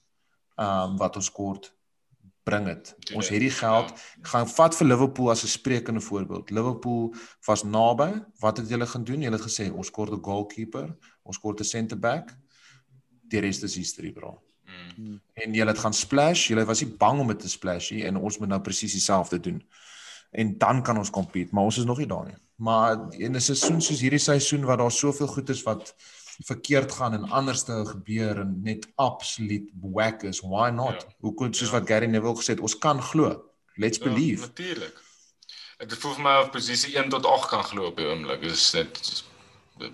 [0.58, 1.74] ehm um, wat ons kort
[2.44, 2.92] bring dit.
[3.16, 3.90] Ons het die geld.
[3.90, 4.28] Ja.
[4.32, 6.50] Gaan vat vir Liverpool as 'n sprekende voorbeeld.
[6.50, 7.14] Liverpool
[7.46, 8.24] was naby.
[8.40, 9.22] Wat het julle gaan doen?
[9.22, 12.36] Julle het gesê ons kort 'n goalkeeper, ons kort 'n center back.
[13.28, 14.42] Die res is history, bro.
[14.98, 15.22] Mm.
[15.34, 16.48] En julle het gaan splash.
[16.48, 19.40] Julle was nie bang om dit te splash nie en ons moet nou presies dieselfde
[19.40, 19.62] doen.
[20.32, 22.38] En dan kan ons compete, maar ons is nog nie daar nie.
[22.56, 25.96] Maar in 'n seisoen soos hierdie seisoen wat daar soveel goed is wat
[26.46, 30.40] verkeerd gaan en anders te gebeur en net absoluut whack is.
[30.40, 31.02] Why not?
[31.02, 31.16] Ja.
[31.20, 31.80] Hoe kon soos ja.
[31.80, 33.44] wat Gary Neville gesê het, ons kan glo.
[33.76, 34.46] Let's ja, believe.
[34.46, 35.02] Natuurlik.
[35.82, 38.42] Ek voel vir my op posisie 1 tot 8 kan glo op die oomblik.
[38.42, 39.24] Dit is net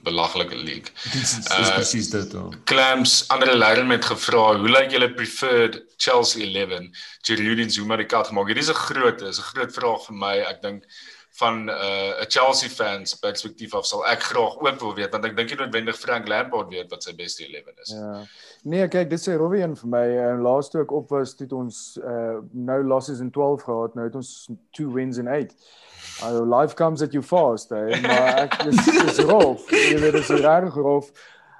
[0.04, 0.94] belaglike league.
[1.12, 2.34] Dis uh, presies dit.
[2.70, 6.90] Clams ander leier met gevra, hoe lyk julle preferred Chelsea 11?
[7.28, 8.50] Giroud en Zuma die kat gemaak.
[8.52, 10.36] Hierdie is 'n groot, is 'n groot vraag vir my.
[10.48, 10.84] Ek dink
[11.38, 15.36] van 'n uh, Chelsea fans perspektief af sal ek graag ook wil weet want ek
[15.38, 17.92] dink nie noodwendig Frank Lampard weet wat sy beste 11 is.
[17.94, 18.26] Ja.
[18.64, 20.04] Nee, kyk, dit sê Robbie een vir my.
[20.18, 24.16] Uh, laaste ook op was toe ons uh, nou losses in 12 gehad, nou het
[24.16, 24.32] ons
[24.78, 25.54] 2 wins in 8.
[26.24, 28.02] Uh, life comes at you fast, hè.
[28.02, 29.68] Maar ek dis dis rof.
[29.72, 31.12] Jy weet dis reg rof.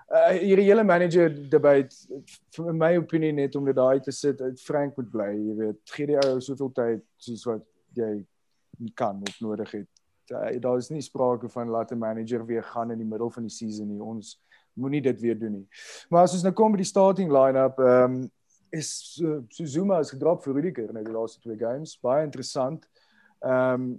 [0.08, 1.96] Uh, hierdie hele manager debate
[2.56, 5.80] vir my opinie net om dit daai te sit, Frank moet bly, jy weet.
[5.94, 7.66] Gee die ou soveel tyd soos wat
[7.98, 8.14] jy
[8.96, 9.90] kan of nodig het.
[10.28, 13.52] Daar is nie sprake van laat 'n manager weer gaan in die middel van die
[13.52, 14.02] season nie.
[14.02, 14.40] Ons
[14.78, 15.68] moenie dit weer doen nie.
[16.10, 18.26] Maar as ons nou kom by die starting line-up, ehm um,
[18.76, 18.90] is
[19.24, 21.96] uh, Suzuma is gedrop vir Rudiger in die laaste twee games.
[22.04, 22.86] Baie interessant.
[23.40, 23.96] Ehm um,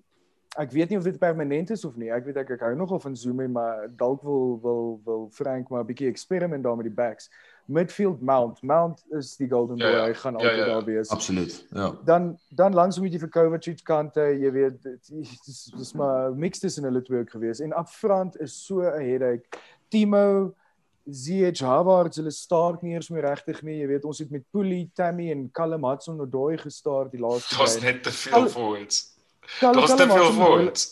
[0.59, 2.09] ek weet nie of dit permanent is of nie.
[2.11, 5.85] Ek weet ek ek hou nogal van Zuma, maar dalk wil wil wil Frank maar
[5.85, 7.31] 'n bietjie eksperiment daar met die backs
[7.68, 8.62] midfield Mount.
[8.62, 9.87] Mount is die golden boy.
[9.87, 10.05] Ja, ja.
[10.05, 10.72] Hy gaan ja, altyd ja, ja.
[10.72, 11.09] daar wees.
[11.09, 11.66] Absoluut.
[11.70, 11.93] Ja.
[12.05, 16.89] Dan dan langs moet jy vir Kovacic kante, jy weet dis dis maar mixed tussen
[16.89, 17.61] hulle twee ook gewees.
[17.61, 19.45] En up front is so 'n headache.
[19.89, 20.55] Timo
[21.11, 23.78] ZH Harvard hulle start nie eers meer regtig nie.
[23.80, 27.59] Jy weet ons het met Puli, Tammy en Callum Hudson Odoi gestart die laaste Dit
[27.59, 27.82] was tyd.
[27.82, 29.02] net te veel forwards.
[29.61, 30.86] Dit was te veel forwards.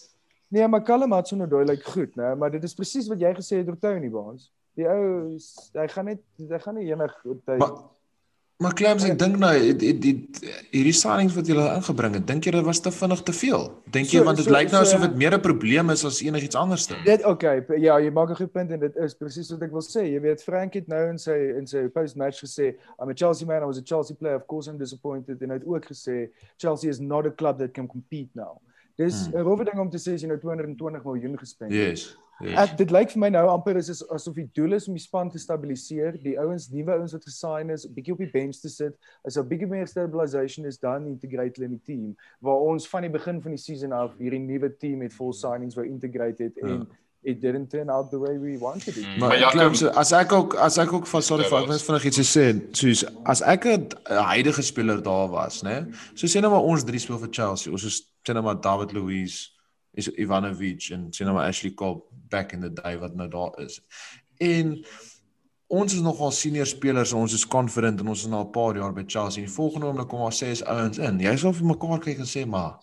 [0.48, 2.34] Nee, maar Callum Hudson Odoi lyk goed, né?
[2.36, 4.50] Maar dit is presies wat jy gesê het oor Tony Baans.
[4.76, 5.36] Die ou
[5.74, 7.58] hy gaan net hy gaan nie enig hy,
[8.59, 10.12] Maar Clams ek dink nou die, die, die
[10.72, 13.66] hierdie signings wat julle ingebring het, dink jy dit was te vinnig te veel?
[13.92, 16.04] Dink jy So- want dit so- lyk nou so- asof dit meer 'n probleem is
[16.09, 16.96] as enigiets anders dan?
[17.04, 19.82] Dit okay, ja, jy maak 'n goed punt en dit is presies wat ek wil
[19.82, 20.09] sê.
[20.09, 23.62] Jy weet Frank het nou in sy in sy post-match gesê, I'm a Chelsea man,
[23.62, 26.88] I was a Chelsea player, of course I'm disappointed en hy het ook gesê Chelsea
[26.88, 28.59] is not a club that can compete now.
[28.97, 29.42] Dis 'n Hmm.
[29.42, 31.80] rowwe ding om te sê as jy nou 220 miljoen gespend het.
[31.80, 32.16] Yes.
[32.40, 32.57] yes.
[32.70, 35.30] Ek dit lyk vir my nou amper is asof die doel is om die span
[35.30, 38.94] te stabiliseer, die ouens, nuwe ouens wat gesign is, bietjie op die bench te sit,
[39.24, 43.03] as 'n bietjie meer stabilisation is dan integrate hulle in die team waar ons van
[43.03, 46.57] die begin van die season af hierdie nuwe team met full signings wou integrate het
[46.62, 46.86] en Ja.
[47.22, 49.04] It didn't turn out the way we wanted it.
[49.04, 49.18] Mm.
[49.18, 51.68] Maar Maar ja, Jacob- Jacob, as ek ook as ek ook van sorry vir ek
[51.68, 55.86] net vinnig iets sê, soos as ek 'n huidige speler daar was, né?
[56.14, 57.72] So sê nou maar ons drie speel vir Chelsea.
[57.72, 59.50] Ons is sê nou maar David Luiz,
[59.94, 63.58] is Ivanovic en sê nou maar Ashley Cole back in the day wat nou daar
[63.64, 63.80] is.
[64.38, 64.84] En
[65.68, 68.92] ons is nogal senior spelers, ons is confident en ons is nou 'n paar jaar
[68.92, 69.42] by Chelsea.
[69.42, 71.18] En die volgende oomblik kom daar ses ouens in.
[71.20, 72.74] Jy sal vir mekaar kyk en sê maar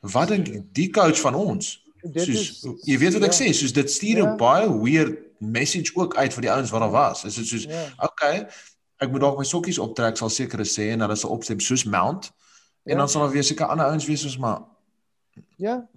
[0.00, 1.83] wat dink die coach van ons?
[2.12, 3.38] Dit Soos is jy weet wat ek ja.
[3.46, 4.36] sê, soos dit stuur 'n Ja.
[4.36, 7.24] baie weird message ook uit vir die ouens wat daar was.
[7.24, 7.88] Is dit soos Ja.
[7.98, 8.46] okay,
[9.00, 12.30] ek moet dalk my sokkies optrek sal seker sê en hulle sal opstem soos Mount.
[12.84, 12.96] En Ja.
[12.98, 14.62] dan sal daar weer seker ander ouens wees soos maar
[15.56, 15.88] Ja,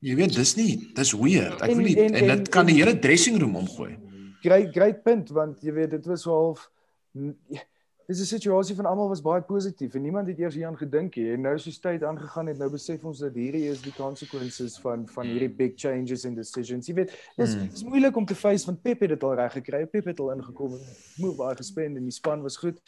[0.00, 1.60] jy weet dis nie, dis weird.
[1.62, 3.96] Ek En- wil nie en- en en- dit kan die hele dressing room omgooi.
[4.42, 6.70] great great punt want jy weet dit was so half
[7.12, 7.60] ja,
[8.06, 11.32] dis 'n situasie van almal was baie positief en niemand het eers hieraan gedink nie
[11.32, 15.08] en nou soos tyd aangegaan het nou besef ons dat hierdie is die consequences van
[15.08, 17.68] van hierdie big changes and decisions jy weet dis Hmm.
[17.68, 20.32] dis moeilik om te face want Pep het dit al reg gekry Pep het al
[20.32, 20.80] ingekom en
[21.18, 22.80] moe baie gespend en die span was goed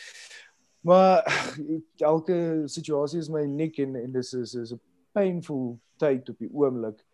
[0.81, 1.23] maar
[1.97, 4.81] elke situasie is my uniek en en dis is is 'n
[5.12, 7.05] painful tyd op die oomblik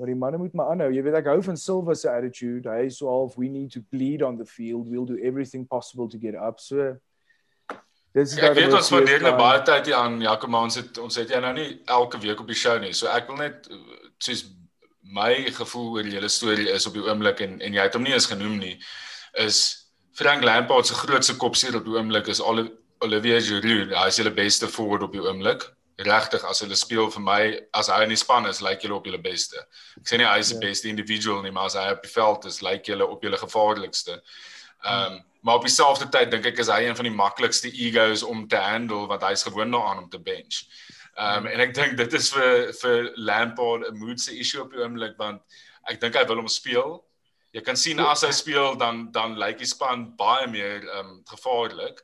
[0.00, 0.92] Maar die manne moet maar aanhou.
[0.92, 2.68] Jy weet ek hou van Silva se attitude.
[2.68, 4.88] Hy is so half we need to bleed on the field.
[4.88, 6.58] We'll do everything possible to get up.
[6.58, 6.96] So
[8.14, 11.30] dis Ek weet ons nou baie tyd hier aan Jacob, maar ons het ons het
[11.30, 12.92] jy nou nie elke week op die show nie.
[12.92, 13.68] So ek wil net
[14.18, 14.44] soos
[15.02, 18.02] my gevoel oor die hele storie is op die oomblik en en jy het hom
[18.06, 18.76] nie eens genoem nie
[19.38, 23.94] is Frank Lampard se grootste kopseer op die oomblik is Oli- Olivier Giroud.
[23.96, 25.62] Hy is hulle beste forward op die oomblik.
[25.96, 27.40] Regtig as hulle speel vir my
[27.76, 29.56] as hy in die span is, lyk julle op julle beste.
[30.00, 30.66] Ek sê nie hy is die Ja.
[30.68, 34.20] beste individual nie, maar as hy op die veld is, lyk julle op julle gevaarlikste.
[34.84, 38.22] Ehm um, maar op dieselfde tyd dink ek is hy een van die maklikste egos
[38.22, 40.64] om te handle want hy's gewoond daaraan om te bench.
[41.16, 44.82] Ehm um, en ek dink dit is vir vir Lampard 'n moedse issue op die
[44.82, 45.42] oomblik want
[45.90, 47.00] ek dink hy wil hom speel.
[47.52, 51.22] Jy kan sien as hy speel dan dan lyk die span baie meer ehm um,
[51.26, 52.02] gevaarlik.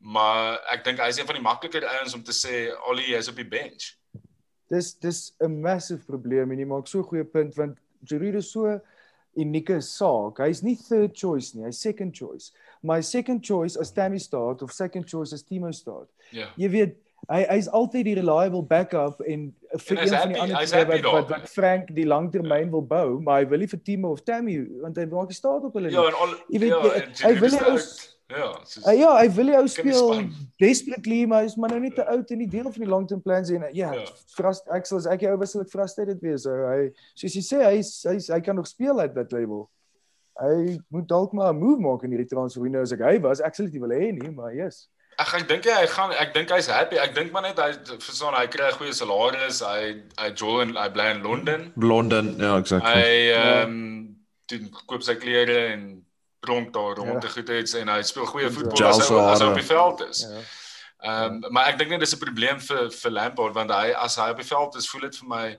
[0.00, 3.28] Maar ek dink hy is een van die makliker ouens om te sê Ollie is
[3.28, 3.92] op die bench.
[4.70, 8.50] Dis dis 'n massive probleem en jy maak so 'n goeie punt want Giroud is
[8.50, 8.80] so
[9.36, 10.38] unieke saak.
[10.38, 12.52] Hy's nie third choice nie, hy's second choice.
[12.82, 16.08] My second choice as Tammy start of second choice as Timo start.
[16.32, 16.46] Ja.
[16.56, 16.96] Jy weet
[17.28, 20.78] hy hy's altyd die reliable backup en vir hy's een van die happy- ander twee
[20.80, 24.12] happy wat, wat wat Frank die langtermyn wil bou, maar hy wil nie vir Timo
[24.16, 25.94] of Tammy want hy maak nie staat op hulle nie.
[25.98, 28.86] Ja, en al Jy weet, ja, jy- en hy wil is nie ons- Ja, soos,
[28.86, 30.22] Uh, ja, hy wil die ou speel
[30.60, 33.50] desperately, maar hy's maar nou net te oud en nie deel van die long-term plans
[33.50, 34.04] en ja, Ja.
[34.36, 36.42] frust ek sal as ek jou was sal ek frustrated wees.
[36.42, 39.68] So, hy soos jy sê hy's hy's hy kan nog speel uit dat label.
[40.40, 43.40] Hy moet dalk maar 'n move maak in hierdie transfer window as ek hy was.
[43.40, 44.88] Ek sal dit nie wil hê nie, maar yes.
[45.18, 46.96] Ek ek dink hy gaan ek dink hy's happy.
[46.96, 49.60] Ek dink maar net hy verstaan hy kry 'n goeie salaris.
[49.60, 51.72] Hy hy jol en hy bly in Londen.
[51.76, 52.88] Londen, ja, exactly.
[52.90, 53.62] Hy Ja.
[53.62, 54.16] ehm um,
[54.48, 56.04] doen koop sy klere en
[56.40, 57.18] pronk daar rond Ja.
[57.18, 58.52] te goed het en hy speel goeie Ja.
[58.52, 60.20] voetbal as hy, as hy op die veld is.
[60.28, 60.40] Ja.
[61.02, 64.16] Ehm um, maar ek dink net dis 'n probleem vir vir Lampard want hy as
[64.16, 65.58] hy op die veld is, voel dit vir my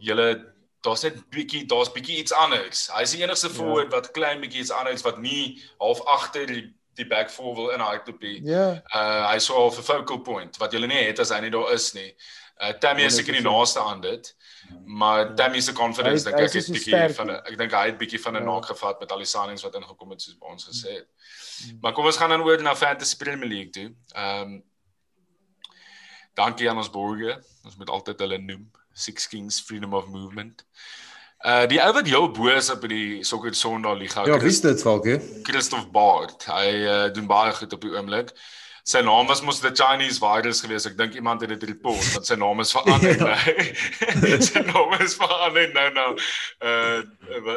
[0.00, 0.52] julle
[0.84, 2.88] daar's net bietjie daar's bietjie iets anders.
[2.92, 3.54] Hy's die enigste Ja.
[3.54, 7.70] forward wat klein bietjie iets anders wat nie half agter die die back four wil
[7.70, 8.40] inhardloop nie.
[8.44, 8.80] Ja.
[8.94, 11.72] Uh hy sou al 'n focal point wat julle nie het as hy nie daar
[11.72, 12.14] is nie.
[12.60, 13.50] Uh Tammy is seker die 100%.
[13.50, 14.36] naaste aan dit.
[14.84, 17.98] Maar Tammy se confidence dink ek is het bietjie van 'n ek dink hy het
[17.98, 18.50] bietjie van 'n Ja.
[18.52, 21.08] naak gevat met al die signings wat ingekom het soos by ons gesê het.
[21.80, 23.94] Maar kom ons gaan dan oor na Fantasy Premier League toe.
[24.14, 24.62] Ehm um,
[26.34, 27.36] Dankie aan ons borge.
[27.64, 28.70] Ons moet altyd hulle noem.
[28.92, 30.64] Six Kings Freedom of Movement.
[31.46, 34.24] Uh die ou wat heel bo is op die Soccer Sondag liga.
[34.26, 35.20] Ja, wie's dit, Falke?
[35.42, 36.44] Christoph Baard.
[36.48, 38.32] Hy uh, doen baie goed op die oomblik.
[38.84, 40.86] Sy naam was mos the Chinese virus geweest.
[40.90, 43.16] Ek dink iemand het dit report dat sy naam is verander.
[43.16, 43.36] Ja.
[44.20, 44.40] Nee.
[44.48, 46.10] sy naam is verander nou nou.
[46.60, 47.00] Uh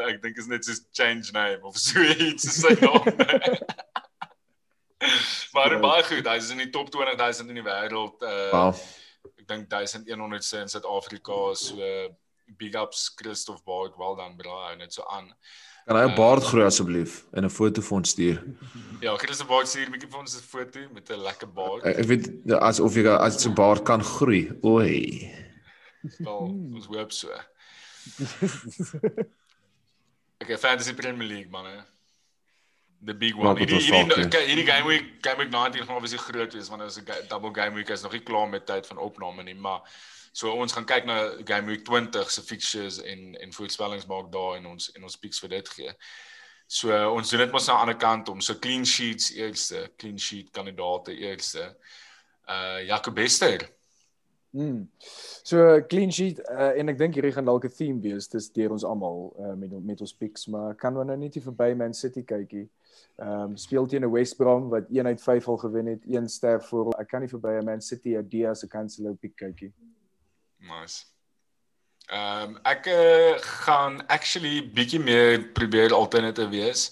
[0.07, 3.03] ek dink is net soos change name of so iets is sy naam.
[5.55, 6.25] maar baie goed.
[6.25, 8.23] Hy is in die top 20000 in die wêreld.
[8.23, 8.71] Uh Wow.
[9.37, 11.75] ek dink 1100ste in Suid-Afrika so
[12.57, 15.27] big ups Christoph Baard wel dan braai net so aan.
[15.87, 18.43] Kan hy 'n baard groei asseblief en 'n foto vir ons stuur?
[18.99, 21.85] Ja, Christoph Baard stuur 'n bietjie vir ons 'n foto met 'n lekker baard.
[21.85, 22.25] Ek, ek weet
[22.59, 24.51] as of jy as sy baard kan groei.
[24.63, 25.31] Oei.
[26.19, 26.39] Wel,
[26.75, 27.29] ons hoop so.
[30.43, 31.85] Okay, Fantasy Premier League manne.
[33.05, 33.57] The big one.
[33.57, 36.81] Hierdie hierdie saak, okay, hierdie game week, game week 19 gaan obviously groot wees want
[36.81, 37.89] dit is 'n double game week.
[37.89, 39.81] Is nog nie klaar met tyd van opname nie, maar
[40.37, 41.17] so ons gaan kyk na
[41.49, 45.39] game week 20 se fixtures en en voorspellings maak daar en ons en ons picks
[45.43, 45.93] vir dit gee.
[46.67, 49.87] So uh, ons doen dit mos aan die ander kant om so clean sheets eerste,
[49.97, 51.71] clean sheet kandidate eerste.
[52.47, 53.65] Uh Jacob Bester.
[54.53, 54.87] Mm.
[55.43, 58.77] So clean sheet uh, en ek dink hierdie gaan dalk 'n theme wees dis deur
[58.77, 61.93] ons almal uh, met met ons picks maar kan we nou net nie verby Man
[61.93, 62.67] City kykie.
[63.17, 66.29] Ehm um, speel teen 'n West Brom wat 1 uit 5 al gewen het, een
[66.29, 66.93] ster voor.
[66.99, 69.73] Ek kan nie verby 'n Man City idea se Cancelo pick kykie.
[70.67, 71.05] Nice.
[72.07, 76.91] Ehm um, ek uh, gaan actually bietjie meer probeer alternative wees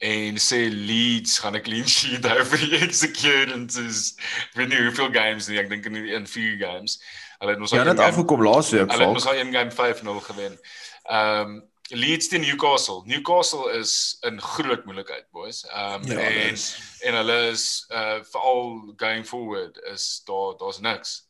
[0.00, 4.14] en sê Leeds gaan 'n clean sheet hou vir die executants is
[4.48, 6.96] ek weet nie hoeveel games nie ek dink in in 4 games.
[7.40, 10.56] Hulle het ons Ja, net afgekom laasweek Hulle het ons al een game 5-0 gewen.
[11.04, 13.02] Ehm um, Leeds teen Newcastle.
[13.04, 15.66] Newcastle is in groot moeilikheid, boys.
[15.68, 20.80] Ehm um, Ja, en dis en hulle is uh veral going forward is daar daar's
[20.80, 21.29] niks.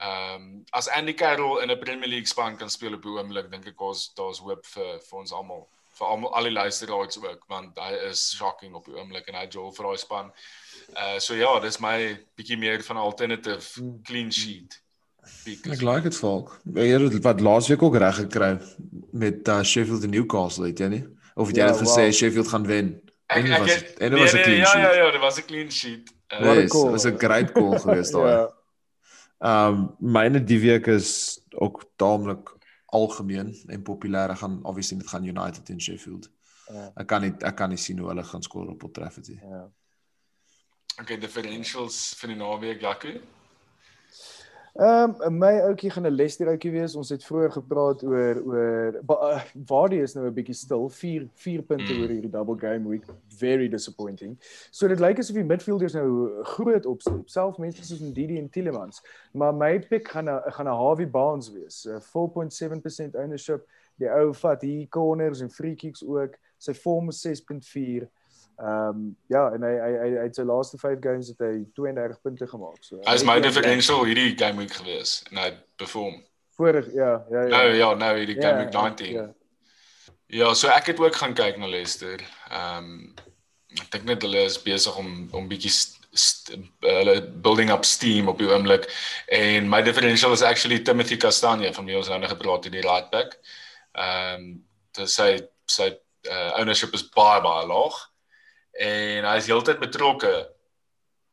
[0.00, 3.50] Ehm um, as Andy Carroll in 'n Premier League span kan speel op die oomblik
[3.50, 5.68] dink ek ons daar's hoop vir vir ons almal
[5.98, 9.46] vir almal al die luisteraars ook want hy is shocking op die oomblik en hy
[9.50, 10.32] jol vir daai span.
[10.96, 14.80] Uh so ja, dis my bietjie meer van 'n alternative clean sheet.
[15.44, 15.66] pick.
[15.66, 16.60] Ek like dit volk.
[16.74, 18.58] Jy het wat laasweek ook reg gekry
[19.12, 21.04] met uh, Sheffield en Newcastle, het jy nie?
[21.34, 22.12] Of het jy Ja, net gesê wow.
[22.12, 23.00] Sheffield gaan wen?
[23.26, 24.96] Ek En dit was het- en dit was 'n nee, clean nee, Ja ja sheet.
[25.04, 26.12] ja, dit was 'n clean sheet.
[26.32, 26.82] Uh, 'n call.
[26.82, 28.30] dit was 'n great call geweest daai.
[28.32, 28.52] ja.
[29.44, 32.54] Ehm um, myne die week is ook taamlik
[32.86, 34.32] algemeen en populêr.
[34.32, 36.30] Ek gaan obviously dit gaan United en Sheffield.
[36.72, 36.86] Ja.
[36.96, 39.40] Ek kan nie ek kan nie sien hoe hulle gaan skoor op Old Trafford nie.
[39.42, 39.66] Ja.
[41.02, 43.12] Okay, differentials vir die naweek, Jaco.
[44.74, 46.96] Ehm um, my ouetjie gaan 'n Leicester ouetjie wees.
[46.96, 50.88] Ons het vroeër gepraat oor oor uh, Vardy is nou 'n bietjie stil.
[50.88, 52.00] 4 4 punte Mm.
[52.02, 53.04] oor hierdie double game week.
[53.38, 54.36] Very disappointing.
[54.70, 57.28] So dit lyk asof die midfielders nou groot opstap.
[57.28, 59.02] Self mense soos Ndidi en Tielemans.
[59.32, 61.86] Maar my pick gaan 'n gaan 'n Harvey Barnes wees.
[61.86, 63.66] Uh, 4.7% ownership.
[63.96, 66.34] Die ou vat hier corners en free kicks ook.
[66.58, 68.08] Sy vorm is 6.4.
[68.56, 71.64] Ehm um, ja, en hy hy hy hy het sy laaste 5 games het hy
[71.74, 72.76] 32 punte gemaak.
[72.86, 75.48] So Hy is my differential hierdie game week gewees en hy
[75.80, 76.20] perform.
[76.54, 77.48] Vorig ja, ja ja.
[77.56, 79.10] Nou ja, nou hierdie game week ja, 19.
[79.16, 79.26] Ja.
[80.34, 82.22] Ja, so ek het ook gaan kyk na Leicester.
[82.50, 82.94] Ehm um,
[83.74, 85.74] ek dink net hulle is besig om om bietjie
[86.86, 88.86] hulle building up steam op die oomblik
[89.34, 92.86] en my differential is actually Timothy Castagne van wie ons nou net gepraat het, die
[92.86, 93.34] right back.
[93.98, 94.50] Ehm um,
[94.94, 95.32] dis sy
[95.66, 95.90] sy
[96.30, 98.04] uh, ownership is baie baie laag
[98.80, 100.34] en hy is heeltyd betrokke.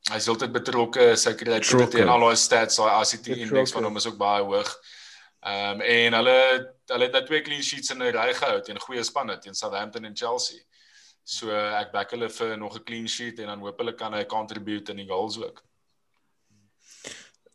[0.09, 2.01] Hy is heeltyd betrokke, sy Betrokke.
[2.01, 4.71] en al daai stats, daai ACT index van hom is ook baie hoog.
[5.41, 6.37] Ehm um, en hulle
[6.91, 10.05] hulle het nou twee clean sheets in 'n ry gehou teen goeie spanne teen Southampton
[10.05, 10.59] en Chelsea.
[11.23, 14.23] So ek back hulle vir nog 'n clean sheet en dan hoop hulle kan hy
[14.25, 15.63] contribute in die goals ook.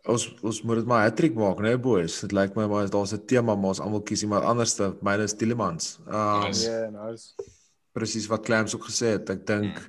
[0.06, 2.20] Ons ons moet dit maar hattrick maak, né, nee, boys.
[2.20, 4.96] Dit lyk my maar daar's 'n tema maar ons almal kies iemand anderste.
[5.00, 5.98] Myne is Tielemans.
[6.06, 6.70] Ehm um, Nice.
[6.70, 7.34] Ja, nice.
[7.96, 9.30] Presies wat Clams ook gesê het.
[9.32, 9.80] Ek dink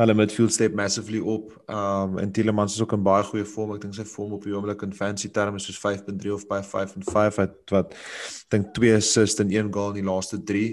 [0.00, 1.52] hulle midfield step massively op.
[1.72, 3.72] Um en Tielemans is ook in baie goeie vorm.
[3.76, 6.60] Ek dink sy vorm op die oomblik in fancy terme is soos 5.3 of by
[6.66, 10.42] 5 en 5 het wat ek dink 2 assists en 1 goal in die laaste
[10.52, 10.68] 3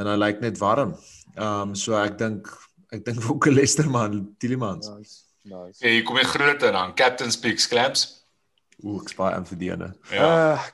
[0.00, 0.96] en hy lyk net warm.
[1.36, 2.50] Um so ek dink
[2.94, 4.90] ek dink ook Leicester man Tielemans.
[4.96, 5.22] Nice.
[5.44, 5.76] Nice.
[5.76, 8.06] Okay, hier kom jy groter dan Captain Speaks Clamps.
[8.80, 9.88] Ooh, ek spaar aan vir diene.
[10.12, 10.28] Ja.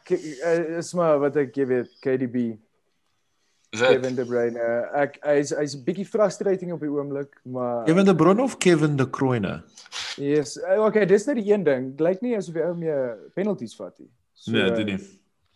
[0.06, 2.44] Uh, is maar wat ek jy weet, KDB?
[3.70, 4.58] Kevin De Bruyne.
[4.98, 8.96] Ek hy's hy's 'n bietjie frustrating op die oomblik, maar Kevin De Bruyne of Kevin
[8.96, 9.62] De Bruyne?
[10.16, 11.90] yes, uh, okay, dis net die een ding.
[11.96, 14.08] Dit Lyk nie asof die ou meer penalties vat nie.
[14.34, 14.98] So, Nee, dit nie.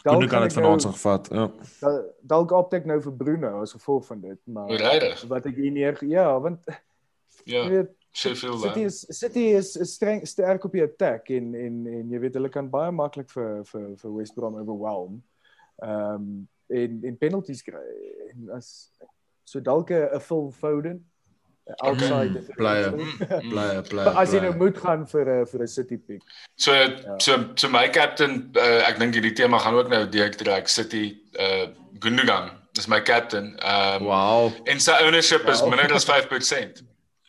[0.04, 1.28] dalk Koen kan dit ek van ons nou- gevat.
[1.32, 1.50] Ja.
[1.80, 5.24] dal- Dalk optek nou vir Bruno as gevolg van dit, maar Regtig?
[5.28, 6.58] wat ek hier neer ja, want
[7.46, 8.60] Ja, weet Sheffield.
[8.60, 12.34] City is City is, is streng sterk op die attack en en en jy weet
[12.34, 15.22] hulle kan baie maklik vir vir vir West Brom overwhelm.
[15.82, 17.82] Ehm um, en en penalties kry
[18.32, 18.90] en as
[19.44, 21.04] so dalk 'n Phil Foden
[21.80, 22.90] outside Mm, blye.
[23.50, 24.04] Bly bly.
[24.20, 26.22] as jy nou moet gaan vir 'n vir 'n city pick.
[26.56, 26.72] So
[27.18, 31.16] so so my captain uh, ek dink hierdie tema gaan ook nou deur trek City
[31.40, 31.66] uh
[32.00, 32.50] Gundogan.
[32.74, 33.56] Dis my captain.
[33.64, 34.52] Um Wow.
[34.66, 35.70] en sy ownership is Wow.
[35.70, 36.82] minder as 5%.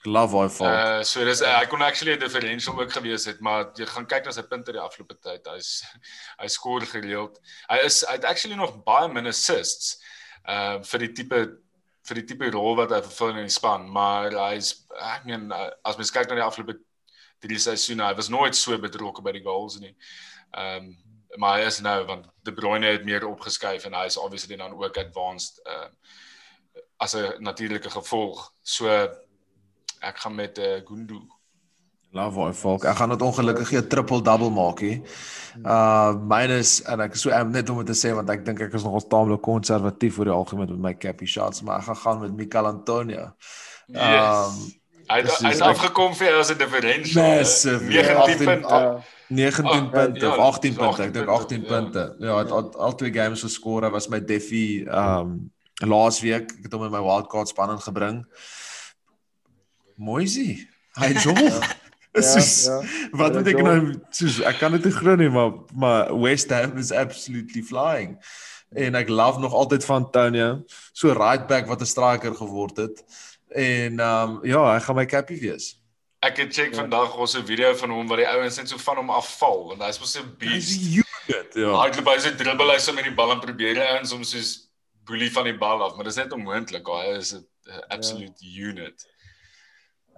[0.06, 0.68] Love daai val.
[0.70, 4.06] Uh so dis uh, hy kon actually 'n differential ook gewees het, maar jy gaan
[4.06, 5.48] kyk na sy punte die afgelope tyd.
[5.50, 5.84] Hy's
[6.40, 7.40] hy skoor gereeld.
[7.70, 9.98] Hy is hy het actually nog baie min assists
[10.48, 11.40] uh vir die tipe
[12.06, 15.72] vir die tipe rol wat hy vervul in die span, maar hy's ek meen uh,
[15.84, 16.78] as mens kyk na die afgelope
[17.42, 19.96] drie seisoene, hy was nooit so betrokke by die goals nie.
[20.54, 20.96] Ehm um,
[21.38, 24.72] maar hy is nou want De Bruyne het meer opgeskuif en hy is obviously dan
[24.72, 25.90] ook advanced uh
[26.98, 28.52] as 'n natuurlike gevolg.
[28.64, 28.88] So
[30.06, 31.22] ek gaan met uh, Gundu.
[32.16, 32.78] Love daai val.
[32.88, 35.02] Ek gaan dit ongelukkig 'n triple double maak hier.
[35.64, 38.62] Uh myne is en ek so am net om dit te sê want ek dink
[38.62, 42.02] ek is nogal taamlik konservatief oor die algemeen met my cappy shots, maar ek gaan
[42.04, 43.32] gaan met Mikel Antonio.
[43.88, 44.76] Yes.
[45.06, 47.22] Hy hy het afgekom vir as 'n differential.
[47.24, 48.02] Massive, ja.
[48.02, 48.80] 19 18 punte.
[48.80, 51.68] Uh, 19 Oh, punte ja, of 18 dis punte, ek dink 18 ja.
[51.68, 52.16] punte.
[52.20, 53.84] Ja, het al, al twee games geskor.
[53.84, 55.52] Hy was my Deffy um
[55.84, 56.52] laas week.
[56.58, 58.24] Ek het hom in my wildcard span ingebring.
[59.96, 60.68] Moisie.
[61.00, 61.36] Hy jol.
[62.16, 62.80] ja, Soos, ja.
[63.12, 63.80] wat Hy moet ek nou
[64.16, 68.16] soos ek kan dit nie glo nie, maar maar West Ham is absolutely flying.
[68.76, 73.04] En ek love nog altyd van Antonio, so right back wat 'n striker geword het.
[73.56, 75.76] En um ja, hy gaan my cappy wees.
[76.24, 76.82] Ek het check Ja.
[76.82, 79.82] vandag ons 'n video van hom waar die ouens net so van hom afval want
[79.84, 80.82] hy's mos so 'n Hy's beast.
[81.28, 81.72] unit, ja.
[81.84, 84.24] Hy loop by sy dribbel hy so met die bal en probeer hy ons om
[84.24, 84.70] soos
[85.06, 86.88] boelie van die bal af, maar dis net onmoontlik.
[86.88, 87.46] Hy is 'n
[87.90, 89.06] absolute unit.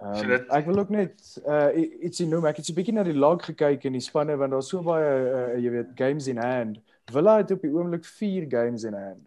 [0.00, 1.70] Um, So dit- ek wil ook net uh
[2.04, 2.44] ietsie noem.
[2.46, 4.82] Ek het so 'n bietjie na die log gekyk in die spanne want daar's so
[4.82, 5.08] baie
[5.54, 6.78] uh, jy weet games in hand.
[7.10, 9.26] Villa het op die oomblik 4 games in hand.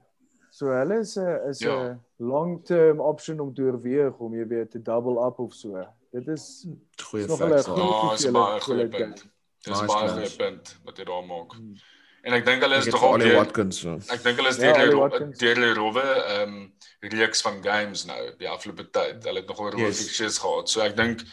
[0.50, 1.98] So hulle is 'n is 'n Ja.
[2.20, 5.86] long-term option om te oorweeg om jy weet te double up of so.
[6.12, 6.68] Dit is
[7.04, 9.28] Goeie Is 'n goeie- Ja, 'n hoeveelheid- baie goeie hoeveelheid punt.
[9.64, 10.14] Dis Nice, baie nice.
[10.14, 11.52] goeie punt wat jy daar maak.
[11.54, 11.74] Hmm.
[12.24, 13.96] En ek dink hulle is het tog Ali deur Watkins so.
[14.14, 15.38] ek dink hulle is Ja, deur Watkins.
[15.42, 19.24] deur die rowwe ehm um, reeks van games nou die afgelope tyd.
[19.26, 20.04] Hulle het nogal rowwe Yes.
[20.04, 20.70] fixtures gehad.
[20.70, 21.24] So ek dink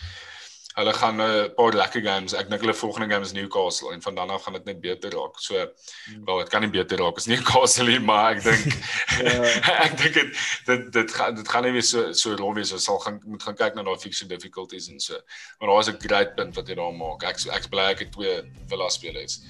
[0.78, 2.32] hulle gaan 'n paar lekker games.
[2.34, 5.10] Ek dink hulle volgende game is Newcastle en van dan af gaan dit net beter
[5.10, 5.36] raak.
[5.40, 6.24] So Hmm.
[6.24, 8.72] wel, dit kan nie beter raak as Newcastle nie, maar ek dink
[9.18, 9.84] Ja.
[9.84, 10.36] ek dink dit
[10.66, 12.72] dit dit gaan dit gaan nie weer so so rof wees.
[12.72, 15.14] Ons sal gaan moet gaan kyk na daai fixture difficulties en so.
[15.60, 17.24] Maar daar is 'n great punt wat jy daar maak.
[17.24, 19.40] Ek ek's bly ek het twee Villa spelers.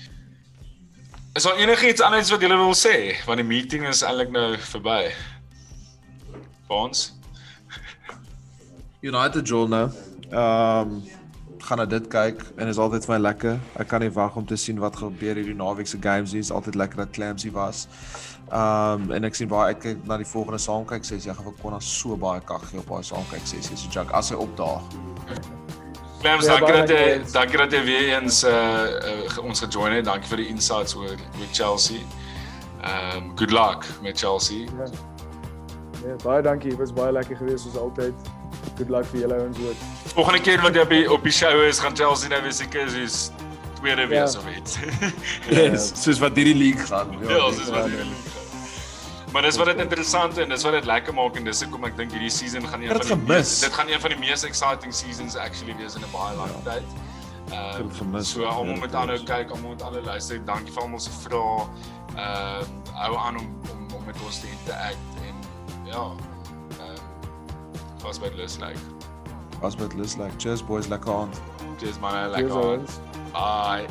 [1.34, 2.96] Is daar enigiets anders wat jy wil sê?
[3.26, 5.12] Want die meeting is eintlik nou verby.
[6.68, 7.12] Ons
[9.00, 9.86] United Joel nou.
[10.30, 10.98] Ehm um,
[11.68, 13.58] gaan na dit kyk en is altyd vir my lekker.
[13.82, 16.40] Ek kan nie wag om te sien wat gebeur hierdie naweek se games nie.
[16.40, 17.84] Is altyd lekker dat Clamsy was.
[18.48, 21.30] Ehm um, en ek sien baie ek kyk na die volgende saamkyk sessie.
[21.30, 23.76] Ek gaan vir Konna so baie kag gee op haar saamkyk sessie.
[23.76, 25.86] So Jack as hy opdaag.
[26.20, 27.58] Clams, Ja, dankie dat jy dankie.
[27.58, 30.04] dat jy weer eens uh, uh ons gejoin het.
[30.04, 31.98] Dankie vir die insights oor oor Chelsea.
[32.82, 34.58] Ehm um, good luck met Chelsea.
[34.58, 34.88] Ja.
[36.06, 36.70] Ja, baie dankie.
[36.70, 38.14] Dit was baie lekker geweest soos altyd.
[38.76, 39.74] Good luck vir julle ouens ook.
[40.14, 42.90] Volgende keer wat jy op die op die show is, gaan Chelsea nou weer seker
[42.90, 43.30] soos
[43.80, 44.08] tweede Ja.
[44.08, 44.78] wees of iets.
[45.50, 47.14] Yes, soos wat hierdie league gaan.
[47.28, 48.06] ja, soos wat ja, jy
[49.32, 51.96] Maar dis wat dit interessant en dis wat dit lekker maak en dis hoekom ek
[51.96, 54.94] dink hierdie season gaan een van die mees, dit gaan een van die mees exciting
[54.94, 56.72] seasons actually wees in 'n baie lang Ja.
[56.72, 56.86] tyd.
[57.52, 58.30] Ehm het gemis.
[58.30, 60.44] so almal Ja, moet aanhou kyk, almal moet alle luister.
[60.44, 61.66] Dankie vir almal se vrae.
[62.16, 64.96] Ehm hou aan om om om met ons te interact
[65.28, 65.34] en
[65.84, 66.02] ja.
[66.80, 68.80] Ehm was baie lus like.
[69.62, 71.40] As met Liz like cheers boys lekker aand.
[71.78, 72.50] Cheers man, lekker.
[72.52, 72.62] aan.
[72.62, 72.90] ouens.
[73.32, 73.86] Bye.